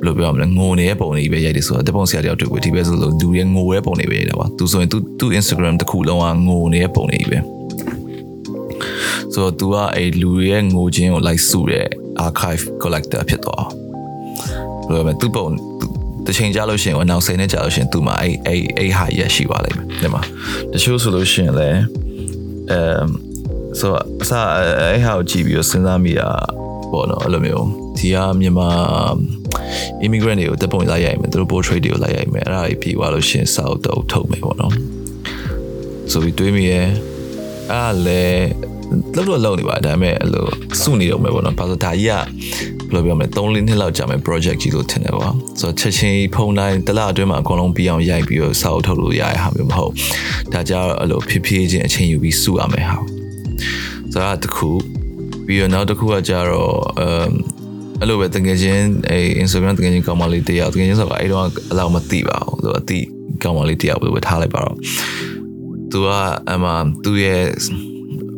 [0.00, 7.38] ယ်လိုပြောမလဲငိုနေတဲ့ပုံတွေပဲရိုက်တယ်ဆိုတော့တပုံဆရာတယောက်တွေ့ကိုဒီပဲဆိုလို့လူရဲ့ငိုတဲ့ပုံတွေပဲရိုက်တာပါသူဆိုရင်သူသူ Instagram တစ်ခုလုံးကငိုနေတဲ့ပုံတွေပဲ
[9.32, 11.86] ဆိုတော့ तू ကအဲ့လူရဲ့ငိုခြင်းကို like စုတဲ့
[12.26, 13.66] archive collector ဖြစ်သွား
[14.88, 15.46] ဘယ်လိုလဲသူပုံ
[16.26, 20.22] တချိန်ကြာလို့ရှိရင်နောက်စိနဲ့ကြာလို့ရှိရင်သူ့မှာအဲ့အဲ့အဲ့ဟာရရှိပါလိမ့်မယ်ဒီမှာ
[20.72, 21.80] တချို့ဆိုလို့ရှိရင်လည်း
[22.72, 23.32] အမ်
[23.78, 24.32] ဆိုတော့အစ
[24.90, 26.28] အဲ့ဟာကိုကြည့်ပြီးတော့စဉ်းစားမိတာ
[26.92, 27.66] ပေါ့နော်အဲ့လိုမျိုး
[27.98, 28.68] ဒီကမြန်မာ
[30.04, 34.72] immigrant တွေကိုတက်ပုံလိုက်ရိုက်မယ်သူတို့ portrait တွေကိုလိုက်ရိုက်မယ်အဲ့ဒါကြီးပြီးသွားလို့ရှင်စာအုပ်တော့ထုတ်မယ်ပေါ့နော်
[36.12, 36.86] ဆိုပြီးတွေးမိရဲ့
[37.70, 38.46] အဲ့ဒါလည်း
[39.16, 40.46] လောက်တော့လောက်နေပါဒါပေမဲ့အဲ့လို
[40.82, 42.12] စုနေတော့မယ်ပေါ့နော်ဘာလို့ဒါကြီးက
[42.94, 49.92] ဘယ်လိုပြောမလဲ3လနှစ်လောက်ကြာမယ် project ကြီးလို့ထင်တယ်ပေါ့ဆိုတော့ချက်ချင်းဖုန်းတိုင်းတစ်လအတွင်းမှာအကုန်လုံးပြီးအောင်ရိုက်ပြီးတော့စာအုပ်ထုတ်လို့ရရဟာမျိုးမဟုတ်
[50.52, 52.98] ဒါကြတော့အဲ့လိုဖြည်းဖြည်းချင်းအချိန်ယူပြီးစုရမယ်ဟာ
[54.12, 54.68] ဆိုတော့တခု
[55.46, 57.30] ပြီးတော့နောက်တစ်ခုကကြတော့အမ်
[58.00, 62.98] အဲ့လိုပဲတကယ်ချင်းအဲ Instagram တကယ်ချင်းကောင်းမလေးတယောက်တကယ်ချင်းဆိုတော့အဲ့တော့အလောက်မသိပါဘူးသူအသိ
[63.42, 64.76] ကောင်းမလေးတယောက်ပဲထားလိုက်ပါတော့
[65.92, 66.08] သူက
[66.50, 66.70] အမှ
[67.04, 67.42] သူ့ရဲ့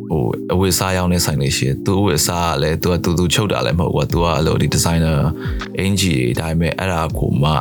[0.09, 5.17] ဟိုအဝတ်စားရောင်းနေဆိုင်လေးရှိတယ်သူအဝတ်စားကလည်းသူကသူသူချုပ်တာလည်းမဟုတ်ဘူးသူကအဲ့လိုဒီ designer
[5.79, 7.51] အင်ဂျီတွေဒါပေမဲ့အဲ့ဒါကိုမှ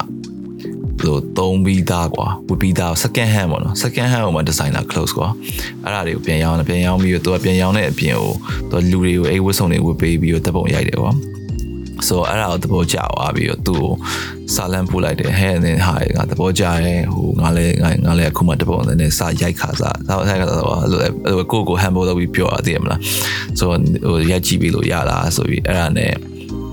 [1.06, 5.28] လို့သုံးပြီးသားကွာဝတ်ပြီးသား second hand ပေါ့နော် second hand ဟိုမှာ designer clothes ကွာ
[5.84, 8.32] အဲ့ဒါတွေကိုပြန်ရောင်းတယ်ပြန်ရောင်းပြီးတော့သူကပြန်ရောင်းတဲ့အပြင်ကို
[8.70, 11.12] သူလူတွေကိုအိတ်ဝတ်စုံတွေဝတ်ပေးပြီးတော့တပ်ပုံရိုက်တယ်ကွာ
[12.06, 13.90] ဆိုတော့အဲ့ဒါကိုသဘောကျသွားပြီးတော့သူ့ကို
[14.54, 17.74] စာလန်ပို့လိုက်တယ်ဟဲ့နဲ့ဟာငါသဘောကျတယ်ဟိုငါလည်း
[18.06, 23.00] ငါလည်းအခုမှတပုံနဲ့စာရိုက်ခါစားစာရိုက်ခါစားတော့အဲ့လိုကိုကိုဟမ်ဘောလုပ်ပြီးပြောရသေးမလား
[23.58, 26.12] ဆိုတော့ဟိုရိုက်ကြည့်ပြီးလို့ရလားဆိုပြီးအဲ့ဒါနဲ့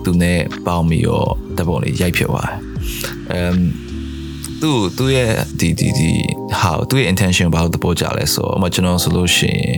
[0.04, 2.58] သူနဲ့ပေါင်းပြီးတော့တပုံလေးရိုက်ဖြစ်သွားတယ်
[3.32, 3.56] အမ်
[4.62, 6.10] သူသူရဲ့ဒီဒီဒီ
[6.60, 9.76] ဟာသူရဲ့ intention ဘာလို့သဘောကျလဲဆိုတော့အမကျွန်တော်ဆိုလို့ရှိရင်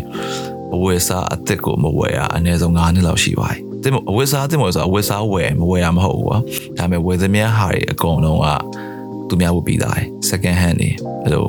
[0.75, 6.37] အဝယ်စားအစ်စ်ကိုမဝယ်ရအနည်းဆုံး9နှစ်လောက်ရှိပါတယ် တင်အဝတ်စားတင်မို့ဆိုအဝတ်စားဝယ်မဝယ်ရမဟုတ်ဘူးကွာ
[6.77, 8.47] ဒါပေမဲ့ဝယ်သမျှဟာတွေအကုန်လုံးက
[9.27, 9.99] သူများဝတ်ပြီးသား
[10.29, 10.89] second hand တွေ
[11.23, 11.45] အဲ့လို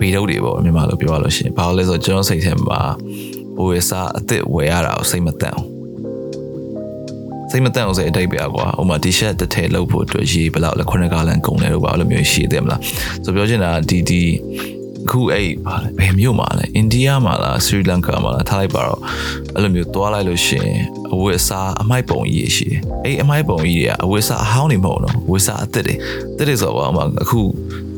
[0.00, 2.80] ဗီဒုတ်တွေပေါ့မြန်မာလိုပြောရလို့ရှိရင်ဘာလို့လဲဆိုတော့ကျွန်တော်စိတ်ထဲမှာ
[3.66, 5.68] ဝယ်စားအစ်စ်ဝယ်ရတာကိုစိတ်မတန်အောင်
[7.50, 12.80] စိတ်မတန်အောင်ဆိုအတိတ်ပဲကွာဟိုမှာ t-shirt တစ်ထည်လုပ်ဖို့အတွက်ရေဘယ်လောက်လဲခုနှစ်ကားလန်ကုန်တယ်လို့ပါအဲ့လိုမျိုးရှိတယ်မလား
[13.24, 14.22] ဆိုပြောချင်တာဒီဒီ
[15.08, 19.00] အခုအဲ့ဘာလဲဘယ်မြို့မှာလဲအိန္ဒိယမှာလားစရီလန်ကာမှာလားထားလိုက်ပါတော့
[19.54, 20.70] အဲ့လိုမျိုးသွားလိုက်လို့ရှင်
[21.12, 25.94] အဝတ်အစားအမိုက်ပုံကြီးရှိတယ်အဲ့အမိုက်ပုံကြီးတွေကအဝတ်အစားအဟောင်းတွေမဟုတ်တော့ဝတ်စားအသစ်တွေ
[26.32, 26.88] အသစ်တွေဆိုတော့
[27.22, 27.40] အခု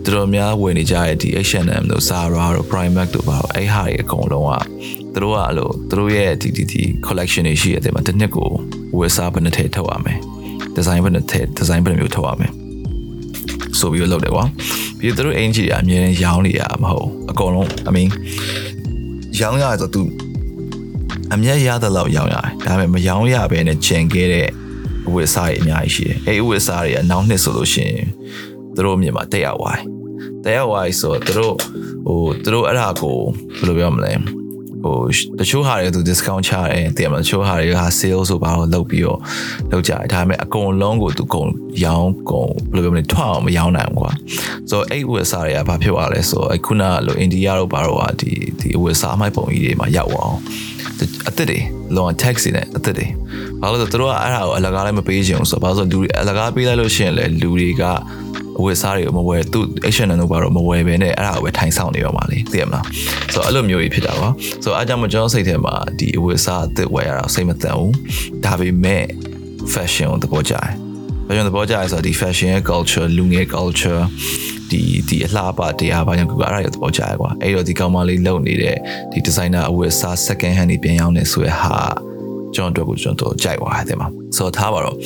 [0.05, 4.53] တော်တော်များဝယ်နေကြတဲ့ဒီ H&M တို့ Zara တို့ Primark တို့ပါတော့အဲ့ဟာတွေအကုန်လုံးက
[5.15, 8.51] သူတို့ကအဲ့လိုသူတို့ရဲ့ဒီဒီဒီ collection တွေရှိရတယ်မှာတစ်နှစ်ကို
[8.99, 10.19] ဝယ်စားဘယ်နှစ်ထည့်ထုတ်ရမယ်
[10.77, 12.53] design ဘယ်နှစ်ထည့် design ဘယ်နှမျိုးထုတ်ရမယ်
[13.79, 14.45] ဆိုပြီးတော့လုပ်တယ်ကွာ
[15.01, 18.09] ပြီးတော့သူတို့အင်ဂျီကအမြဲတမ်းရောင်းနေရမဟုတ်အကုန်လုံး I mean
[19.41, 20.03] ရောင်းရဆိုသူ
[21.35, 24.49] အမြဲရတဲ့လောက်ရောင်းရတယ်ဒါပေမဲ့မရောင်းရဘဲနဲ့ကျန်ခဲ့တဲ့
[25.07, 28.07] အဝတ်အစားတွေအများကြီးရှိတယ်အဲ့အဝတ်အစားတွေကနောက်နှစ်ဆိုလို့ရှိရင်
[28.75, 29.85] သူတို့မြန်မာတက်ရောက်သွားတယ်
[30.45, 31.57] တက်ရောက်သွားဆိုတော့သူတို့
[32.07, 33.17] ဟိုသူတို့အဲ့ဒါကို
[33.59, 34.13] ဘယ်လိုပြောမလဲ
[34.83, 34.97] ဟို
[35.41, 39.19] တချို့ဟာတွေသူ discount ချတယ်တကယ်မတချို့ဟာတွေက sale ဆိုပါတော့လုပ်ပြီးတော့
[39.73, 41.49] လုပ်ကြတယ်ဒါပေမဲ့အကုန်လုံးကိုသူကုန်
[41.85, 44.13] ရောင်းကုန်ဘယ်လိုပြောမလဲထွက်အောင်မရောင်းနိုင်ဘူးကွာ
[44.71, 50.39] ဆိုတော့အဲ့ USA တွေကဘာဖြစ်သွားလဲဆိုတော့ခုနကလိုအိန္ဒိယတို့ဘာတော့ဟာဒီဒီ USA အမိုက်ပုံကြီးတွေမှာရောက်အောင်
[51.29, 51.59] အသက်တွေ
[51.97, 53.07] လော taxi နဲ့အသက်တွေ
[53.61, 57.83] ဘာလို့လဲဆိုတော့သူတို့ကအဲ့ဒါကိုအလကားလည်းမပေးချင်ဘူးဆိုတော့ဘာလို့ဆိုလူတွေအလကားပေးလိုက်လို့ရှိရင်လေလူတွေက
[58.59, 59.61] အဝတ်စားတွေကိုမဝယ်သူ
[59.95, 62.85] H&M တို့ဘာတော့မဝယ်ပဲနဲ့အဲ့ဒါကိုပဲထိုင်ဆောင်နေရောမှာလေသိရမလား
[63.33, 64.29] ဆိုတော့အဲ့လိုမျိုးကြီးဖြစ်တာပါ
[64.63, 67.93] ဆိုတော့အားကြောင့်မကျွန်တော်စိတ်ထဲမှာဒီအဝတ်စားအသစ်ဝယ်ရတာစိတ်မတန်ဘူး
[68.45, 69.05] ဒါပေမဲ့
[69.73, 70.69] fashion ကိုသဘောကျတယ်
[71.27, 74.03] fashion သဘောကျရဲဆိုတော့ဒီ fashion ရဲ့ culture လူငယ် culture
[74.71, 78.77] ဒီဒီအလှပတရားဘာကြောင့်ကူအဲ့ဒါရသဘောကျရကွာအဲ့တော့ဒီကောင်မလေးလုပ်နေတဲ့
[79.13, 81.77] ဒီ designer အဝတ်စား second hand တွေပြန်ရောင်းနေဆိုရဟာ
[82.55, 84.97] ကျွန်တော်တို့ကိုကျွန်တော်ကြိုက်သွားတယ်မှာဆိုတော့ထားပါတော့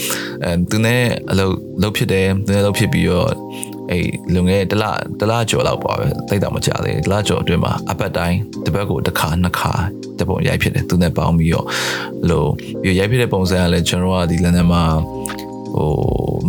[0.45, 3.31] အဲသူနဲ့အလုပ်လုပ်ဖြစ်တယ်သူနဲ့လုပ်ဖြစ်ပြီးတော့
[3.91, 4.85] အဲ့လုံငယ်တလ
[5.21, 9.73] တလကျော်လောက်ပါပဲတိတ်တော့မကြသေးတလကျော်အတွင်းမှာအပတ်တိုင်းတစ်ပတ်ကိုတစ်ခါနှစ်ခါ
[10.21, 11.67] တပုံရိုက်ဖြစ်တယ်သူနဲ့ပေါင်းပြီးတော့
[12.31, 12.51] လို့
[12.83, 14.83] ပြီးရိုက်ဖြစ်တဲ့ပုံစံကလည်းကျွန်တော်ကဒီလန်ဒန်မှာ
[15.75, 15.91] ဟို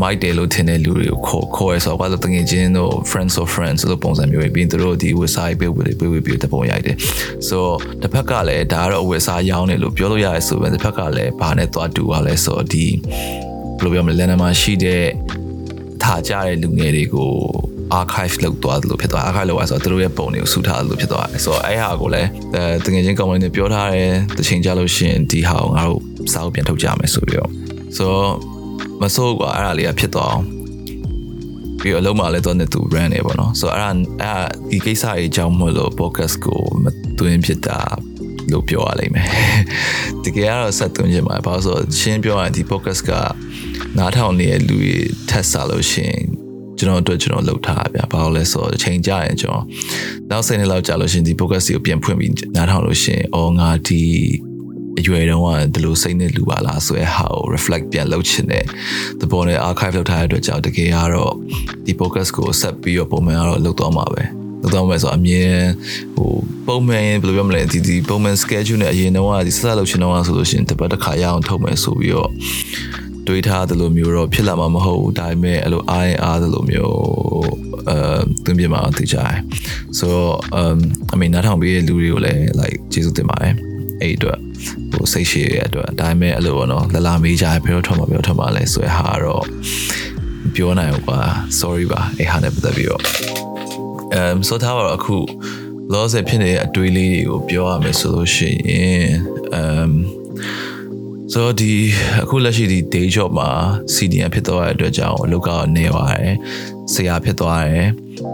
[0.02, 6.96] မိုက်တယ်လို့ထင်တဲ့လူတွေကိုခေါ်ခေါ်ရဲဆိုတော့ဘာလို့တငယ်ချင်းတို့ friends of friends လို့ပုံစံမျိုးပဲပြီးသူတို့ဒီ website ပေးဝေပေးဝေပြီးတပုံရိုက်တယ်
[7.48, 12.86] ဆိုတော့တစ်ဖက်ကလည်းဒါကတော့ website ရောင်းတယ်လို့ပြောလို့ရတယ်ဆိုပေမဲ့တစ်ဖက်ကလည်းဘာနဲ့သွားတူရလဲဆိုတော့ဒီ
[13.80, 15.04] ဘယ်လိုပြောမလဲလန်ဒန်မှာရှိတဲ့
[16.04, 17.32] ထားကြတဲ့လူငယ်တွေကို
[18.00, 22.30] archive လုပ်သွားတယ်လို့ဖြစ်သွား archive လုပ်ရဆိုတော့သူတို့ရဲ့ပုံတွေကိုစုထားတယ်လို့ဖြစ်သွားတယ်ဆိုတော့အဲ့ဟာကိုလည်း
[22.86, 26.02] တကယ်ချင်း company နဲ့ပြောထားတယ်တချိန်ကြလို့ရှိရင်ဒီဟာကိုငါတို့
[26.34, 27.52] စာအုပ်ပြန်ထုတ်ကြမယ်ဆိုပြီးတော့
[27.98, 28.55] ဆိုတော့
[29.03, 30.45] မစိုးกว่าအဲ့ဒါလေးကဖြစ်သွားအောင်
[31.81, 33.91] ပြီးတော့အလုံးမလည်းတော့နေသူ run နေပေါ့နော်ဆိုတော့အဲ့ဒါ
[34.23, 36.85] အဲ့ဒီကိစ္စကြီးအကြောင်းမလို့ podcast ကိုမ
[37.19, 37.81] သွင်းဖြစ်တာ
[38.53, 39.29] လို့ပြောရလိမ့်မယ်
[40.25, 43.13] တကယ်ကတော့ဆက်သွင်းချင်ပါတယ်ဘာလို့ဆိုရှင်းပြောရရင်ဒီ podcast က
[43.99, 44.95] နားထောင်နေတဲ့လူတွေ
[45.29, 46.23] ထက်စားလို့ရှိရင်
[46.79, 49.65] ကျွန်တော်တို့ကျွန်တော်လုပ်ထားဗျာဘာလို့လဲဆိုတော့အချိန်ကြာရင်ကျွန်တော်
[50.31, 54.03] နောက်စိတ်နဲ့လောက်ကြာလို့ရှိရင်ဒီ podcast ကိုပြန်ဖွင့်ပြီးနားထောင်လို့ရှိရင်အော်ငါဒီ
[55.00, 58.64] အရွယ်တုန်းကဒီလိုစိတ်နဲ့လူပါလားဆိုရဲဟာကို reflect ပြန်လုပ်ချင်တဲ့
[59.20, 61.34] သဘောနဲ့ archive လုပ်ထားတဲ့အတွက်ကြောင့်တကယ်ကတော့
[61.86, 64.24] ဒီ podcast ကိုဆက်ပြီးတော့ပုံမှန်ကတော့လုပ်တော့မှာပဲ
[64.62, 65.56] လောက်တော့မယ်ဆိုအမြင်
[66.16, 66.32] ဟို
[66.68, 72.32] ပုံမှန်ဘယ်လိုပြောမလဲဒီဒီပုံမှန် schedule နဲ့အရင်တော့ဒီဆက်ဆက်လုပ်ချင်တော့ဆိုလို့ရှိရင်တစ်ပတ်တစ်ခါရအောင်ထုတ်မယ်ဆိုပြီးတော့
[73.28, 76.96] တွေးထားသလိုမျိုးတော့ဖြစ်လာမှာမဟုတ်ဘူးဒါပေမဲ့အဲ့လိုအားရင်အားသလိုမျိုး
[77.90, 77.98] အဲ
[78.46, 79.36] သင်ပြမှာသိကြတယ်
[79.98, 80.78] ဆိုတော့ um
[81.14, 84.38] I mean နားထောင်ပေးတဲ့လူတွေကိုလည်း like ကျေးဇူးတင်ပါတယ် အဲ့အတွက်
[84.94, 89.46] ဟိုစိတ်ရှိရတဲ့အတွက်ဒါပေမဲ့အဲ့လိုပေါ့နော်လလာမေးကြဘယ်တော့ထွက်မှာဘယ်တော့ထွက်မှာလဲဆိုရဟာတော့
[90.56, 91.22] ပြောနိုင်ဘူးကွာ
[91.60, 93.02] sorry ပါအဲ့ဟာနဲ့ပတ်သက်ပြီးတော့
[94.18, 95.18] um ဆိုထားပါတော့အခု
[95.94, 99.06] loss ဖြစ်နေတဲ့အတွေးလေးတွေကိုပြောရမယ်ဆိုလို့ရှိရင်
[99.60, 99.92] um
[101.32, 101.74] ဆိုတော့ဒီ
[102.24, 103.50] အခုလက်ရှိဒီ day job မှာ
[103.94, 106.34] CDN ဖြစ်သွားတဲ့အတွက်ကြောင့်အလုပ်ကနေပါတယ်
[106.94, 107.88] ဆရာဖြစ်သွားတယ်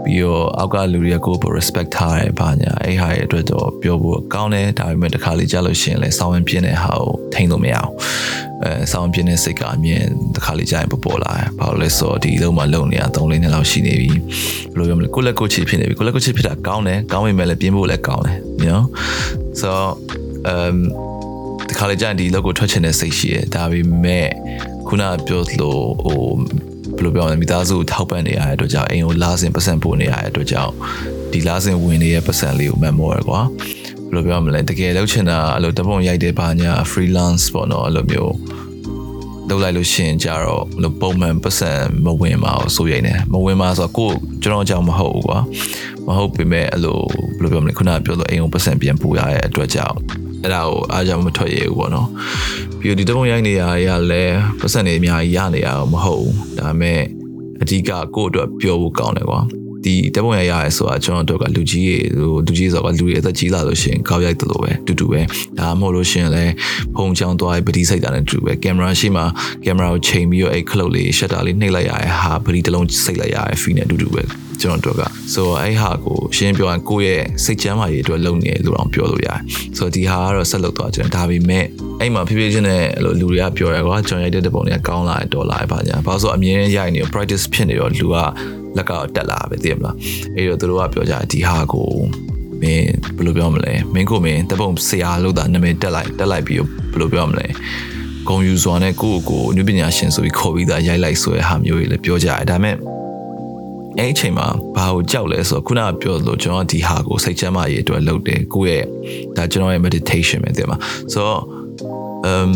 [0.04, 7.90] ပြီးတော့အောက်ကလူတွေကကိုယ်ကို respect ထားတယ်ဘာညာအဲ့ဟာရဲ့အတွက်တော့ပြောဖို့ကောင်းတယ်ဒါပေမဲ့တစ်ခါလေကြားလို့ရှိရင်လည်းစောင်းဝင်ပြင်းတဲ့ဟာကိုထိန်းလို့မရအောင်
[8.64, 14.12] အဲစောင်းပြင်းတဲ့စိတ်ကအမြင်တစ်ခါလေကြားရင်ပေါ်ပေါ်လာတယ်ဘာလို့လဲဆိုတော့ဒီလုံးမှာလုံနေတာ3လနှစ်လောက်ရှိနေပြီ
[14.74, 18.82] ဘယ်လိုပြောမလဲကိုလက်ကိုချစ်ဖြစ်နေပြီကိုလက်ကိုချစ်ဖြစ်တာကောင်းတယ်ကောင်းပေမဲ့လည်းပြင်းဖို့လည်းကောင်းတယ် you know
[19.60, 19.70] so
[20.52, 20.76] um
[21.68, 24.28] ဒီခါလေကြာရင်ဒီ logo ထွက်ချင်တဲ့စိတ်ရှိတယ်ဒါပေမဲ့
[24.86, 26.22] ခုနပြောသလိုဟို
[26.96, 30.72] ဘယ်လိုပြောမလဲမိသားစုကိုထောက်ပံ့နေရတဲ့အတွက်ကြောင့်အိမ်ကိုလာစဉ်ပတ်စံပို့နေရတဲ့အတွက်ကြောင့်
[31.32, 33.40] ဒီလာစဉ်ဝင်နေတဲ့ပတ်စံလေးကိုမှတ်မောရကွာ
[34.10, 38.34] ဘယ်လိုပြောမလဲတကယ်လောက်ချင်တာအဲ့လိုတပုံရိုက်တဲ့ဘာညာ freelance ပေါ့နော်အဲ့လိုမျိုး
[39.48, 41.70] လုပ်လိုက်လို့ရှိရင်ကြတော့ဘယ်ပုံမှန်ပတ်စံ
[42.04, 44.10] မဝင်ပါဘူးဆိုရိုက်နေမဝင်ပါဆိုတော့ကို
[44.42, 45.38] ကျွန်တော်ကြောင့်မဟုတ်ဘူးကွာ
[46.06, 46.98] မဟုတ်ပေမဲ့အဲ့လို
[47.38, 49.96] ဘယ်လိုပြောမလဲခုနကပြောလို့အိမ်ကိုပတ်စံပြန်ပို့ရတဲ့အတွက်ကြောင့်
[50.42, 52.08] အဲ့ဒါကိုအားကြောင့်မထွက်ရဘူးပေါ့နော်
[52.82, 54.24] ပြီးတော့ဒီတပုံရိုက်နေရရလဲ
[54.60, 57.00] ပတ်စံနေအများကြီးရနေရတော့မဟုတ်ဘူးဒါပေမဲ့
[57.62, 59.40] အဓိကကိုယ့်အတွက်ပျော်ဖို့ကောင်းတယ်ကွာ
[59.84, 65.20] ဒီတပုံရရရဲဆိုတာကျွန်တော်တို့ကလူကြီးရေဟိုလူကြီးဆိုတော့လူတွေအသက်ကြီးလာလို့ရှိရင်ကောက်ရိုက်တယ်လို့ပဲတူတူပဲ
[65.58, 66.52] ဒါမှမဟုတ်လို့ရှိရင်လည်း
[66.96, 69.22] ဖုံချောင်းသွားပြီးပတိစိတ်တာနဲ့တူပဲကင်မရာရှိမှ
[69.64, 74.22] ကင်မရာကိုချိန်ပြီးတော့အဲ့ခလုတ်လေးရှက်တာလေးနှိပ်လိုက်ရတဲ့ဟာပတိတစ်လုံးစိတ်လိုက်ရတဲ့ feel နဲ့တူတူပဲ
[74.60, 79.38] ကျွန်တော်တို့ကဆိုတော့အဲ့ဟာကိုရှင်းပြောရင်ကိုယ့်ရဲ့စိတ်ချမ်းသာရေးအတွက်လုပ်နေလို့အောင်ပြောလို့ရတယ်
[79.76, 81.64] ဆိုတော့ဒီဟာကတော့ဆက်လုပ်သွားကြတယ်ဒါပေမဲ့
[82.00, 82.84] အဲ့မှာဖြည်းဖြည်းချင်းနဲ့
[83.20, 88.16] လူတွေကပြောရကွာကျွန်တော်ရိုက်တဲ့ပုံတွေကကောင်းလာတယ်တော်လာတယ်ပါညာဘာလို့ဆိုအမြင်ရိုက်နေ practice ဖြစ်နေတော့လူက
[88.76, 89.96] လက်ကတော့တက်လာပဲသိရမလား
[90.36, 91.90] အဲ့တော့သူတို့ကပြောကြဒီဟာကို
[92.62, 97.46] မင်းဘယ်လိုပြောမလဲမင်းကိုမင်းတပုံဆရာလို့တာနာမည်တက်လိုက်တက်လိုက်ပြီးဘယ်လိုပြောမလဲ
[98.28, 102.76] ဂုံယူစွာနဲ့ကိုယ့်ကိုနုပညာရှင်ဆိုပြီးခေါ်ပြီးသားရိုက်လိုက်ဆိုတဲ့ဟာမျိုးတွေလည်းပြောကြရတယ်ဒါပေမဲ့
[103.98, 108.86] အဲ့အချိန်မှာဘာကိုကြောက်လဲဆိုတော့ခုနကပြောလို့ကျွန်တော်ဒီဟာကိုစိတ်ချမ်းသာရေးအတွက်လုပ်တယ်ကိုယ့်ရဲ့
[109.36, 110.76] ဒါကျွန်တော်ရဲ့ meditation ပဲတဲ့မှာ
[111.12, 111.42] ဆိုတော့
[112.30, 112.52] um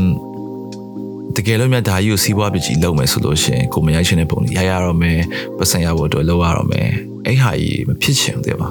[1.37, 5.21] တကယ်လို့မြတ်ဒါကြီးကိုစီးပွားပစ္စည်းလုပ်မယ်ဆိုလို့ရှိရင်ကိုမရိုက်ချင်တဲ့ပုံကြီးရရတော့မယ်
[5.59, 6.89] ပတ်စံရဖို့အတွက်လုပ်ရတော့မယ်
[7.27, 8.69] အဲ့ဟာကြီးမဖြစ်ချင်ဘူးတဲ့ပါ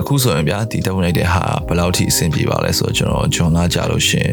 [0.00, 4.30] အခုဆိုရင်ဗျာဒီတက်ဝင်လိုက်တဲ့ဟာဘယ်လောက်ထိအဆင်ပြေပါလဲဆိုတော့ကျွန်တော်ဂျွန်လာကြလို့ရှင်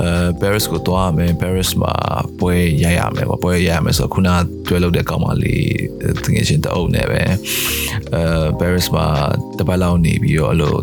[0.00, 0.08] အဲ
[0.40, 1.94] Paris ကိုသွားရမယ် Paris မှာ
[2.40, 4.28] ပွဲရိုက်ရမယ်ပေါ့ပွဲရိုက်ရမယ်ဆိုတော့ခုန
[4.68, 5.66] တွဲလုပ်တဲ့ကောင်မလေး
[6.24, 7.22] တကယ်ချင်းတအုပ်နဲ့ပဲ
[8.14, 8.22] အဲ
[8.60, 9.06] Paris မှာ
[9.58, 10.74] တပတ်လောက်နေပြီးတော့အဲ့လို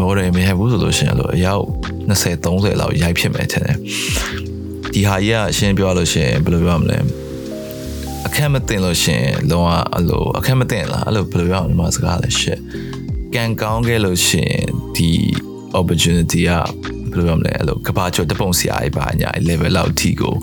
[0.00, 1.64] မော်ဒယ်မရဘူးဆိုလို့ရှင်အဲ့လိုအယောက်
[2.10, 3.78] 20 30လောက်ရိုက်ဖြစ်မယ်ထင်တယ်
[4.94, 6.98] ဒီဟာကြီးကအရှင်းပြောလို့ရှင်ဘယ်လိုပြောမလဲ
[8.26, 12.58] အခက်မတင်လို့ရှင်လုံးဝအဲ့လိုအခက်မတင်လားအဲ့လိုဘယ်လိုပြောမလဲစကားလဲရှစ်
[13.34, 14.56] ကန်ကောင်းခဲ့လို့ရှင်
[14.96, 15.10] ဒီ
[15.78, 16.50] opportunity က
[17.12, 20.34] ဘယ်လိုပြောမလဲအဲ့လိုကဘာကျော်တပုံဆရာကြီးပါညာ level လောက်ထိကို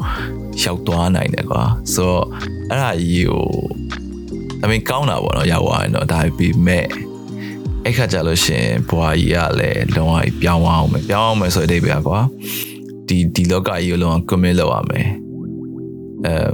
[0.63, 2.23] ရောက်သွားနိုင်တယ်ကွာဆိုတော့
[2.69, 3.47] အဲ့ဒါကြီးကို
[4.63, 6.85] အမေကောင်းတာပေါ့နော်ရောက်သွားရင်တော့ဒါပေမဲ့
[7.85, 12.19] အဲ့ခါကြလို့ရှင်ဘွာကြီးကလည်းလုံးဝပြောင်းအောင်မယ်ပြောင်းအောင်မယ်ဆိုတဲ့အဓိပ္ပာယ်ကွာ
[13.09, 15.07] ဒီဒီလောကကြီးကိုလုံးဝ commit လုပ်ရမယ်
[16.25, 16.53] အမ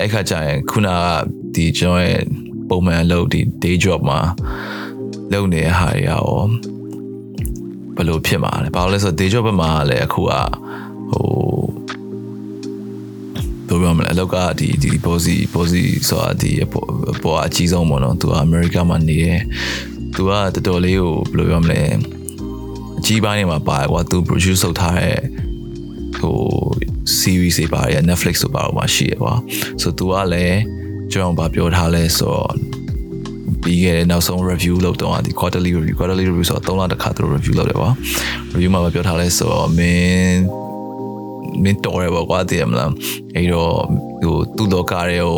[0.00, 1.00] အဲ့ခါကျရင်ခုနက
[1.54, 2.22] ဒီကျွန်တော်ရဲ့
[2.68, 4.20] ပုံမှန်လုပ်ဒီ day job မှာ
[5.32, 6.24] လုပ်နေတဲ့ဟာတွေရော
[7.96, 10.32] ဘယ်လိုဖြစ်မှာလဲဘာလို့လဲဆိုတော့ day job ဘက်မှာလည်းအခုက
[11.10, 16.50] ဟိုဘယ်လိုမလဲအလောက်ကဒီဒီ posi posi ဆိုတာဒီ
[17.22, 19.40] ပေါ်အကြီးဆုံးပေါ့နော်သူကအမေရိကမှာနေတယ်
[20.14, 21.82] သူကတော်တော်လေးကိုဘယ်လိုပြောမလဲ
[23.00, 25.18] အကြီးပိုင်းတွေမှာပါကွာသူ produce လုပ်ထားတဲ့
[26.20, 26.38] ဟို
[27.20, 29.34] series တွေပါတယ် Netflix ဆိုပါတော့မှရှိရကွာ
[29.82, 30.60] ဆိုသူကလည်း
[31.12, 32.52] ကျွန်တော်ဗာပြောထားလဲဆိုတော့
[33.62, 37.90] ပြီးခဲ့တဲ့နောက်ဆုံး review လုပ်တော့ဒီ quarterly review quarterly review ဆိုတော့၃လတစ်ခါသူတို့ review လုပ်တယ်ကွာ
[38.52, 40.69] review မှာပြောထားလဲဆိုတော့မင်း
[41.62, 42.90] မင်းတော်ရပေါ့ကွာတည်ရမလား
[43.34, 43.74] အဲ့တော့
[44.22, 45.34] ဟိုသူ့လောကတွေကို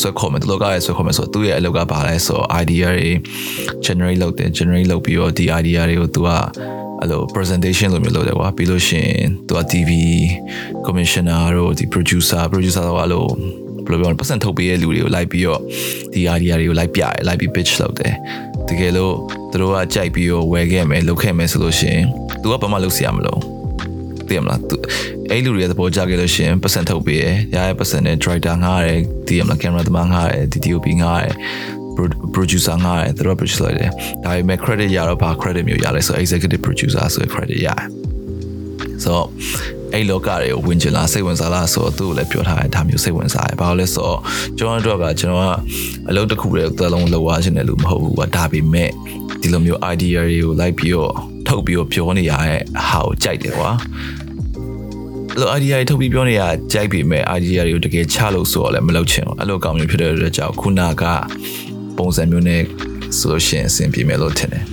[0.00, 3.10] ဆွဲခေါ်မယ်သူ့လောကရဲ့ဆွဲခေါ်မယ်ဆိုတော့သူ့ရဲ့အလုပ်ကဘာလဲဆိုတော့ idea တွေ
[3.86, 6.28] generate လုပ်တယ် generate လုပ်ပြီးတော့ဒီ idea တွေကိုသူက
[7.00, 9.90] အဲ့လို presentation လိုမျိုးလုပ်တယ်ကွာပြီးလို့ရှိရင်သူက TV
[10.86, 13.26] commissioner တို့ဒီ producer producer တော့အဲ့လို
[13.86, 15.60] ဘယ်လိုပြောလဲပတ်စံထုတ်ပေးတဲ့လူတွေကိုလိုက်ပြီးတော့
[16.12, 18.14] ဒီ idea တွေကိုလိုက်ပြတယ်လိုက်ပြီး pitch လုပ်တယ်
[18.68, 19.14] တကယ်လို့
[19.50, 22.04] သူတို့ကကြိုက်ပြီးတော့ဝယ်ခဲ့မယ်လုပ်ခဲ့မယ်ဆိုလို့ရှိရင်
[22.42, 23.55] သူကဘာမှလုပ်စရာမလို
[24.28, 24.60] သိရမလား
[25.30, 31.34] အဲ့လူတွေရဲ့သဘောကျခဲ့လို့ရှိရင်ပတ်စံထုတ်ပေးရရရဲ့ပတ်စံနဲ့ director ငှားရတယ်သိရမလား camera သမားငှားရတယ် DTOP ငှားရတယ်
[32.34, 33.90] producer ငှားတယ်သူတို့ produce လုပ်တယ်
[34.24, 37.84] ဒါပေမဲ့ credit ရတော့ဘာ credit မျိုးရလဲဆို executive producer ဆို credit ရတယ်
[39.02, 39.26] ဆိုတော့
[39.94, 44.20] အဲ့လောကတွေကိုဝင်ချင်လားစိတ်ဝင်စားလားဆိုတော့သူ့ကိုလည်းပြောထားတယ်ဒါမျိုးစိတ်ဝင်စားတယ်ဘာလို့လဲဆိုတော့
[44.58, 45.52] ကျွန်တော်တို့ကကျွန်တော်က
[46.08, 48.90] အလုပ်တစ်ခုတည်းသလုံးလောက်ရခြင်းတယ်လို့မဟုတ်ဘူးကွာဒါပေမဲ့
[49.40, 53.70] ဒီလိုမျိုး idea တွေကိုလိုက်ပြီးတော့ ထုတ်ပြီးတော့ပြောနေရတဲ့ဟာကိုကြိုက်တယ်ကွာ
[55.32, 61.04] အဲ့လို idea တွေထုတ်ပြီးပြောနေရကြိုက်ပြီမဲ့ idea တွေကိုတကယ်ချလို့ဆိုတော့လည်းမလုပ်ချင်ဘူးအဲ့လိုကောင်မျိုးဖြစ်တဲ့အတွက်ကြောင့်ခုနက
[61.98, 62.62] ပုံစံမျိုးနဲ့
[63.18, 64.64] ဆိုလို့ရှိရင်အဆင်ပြေမယ်လို့ထင်တယ်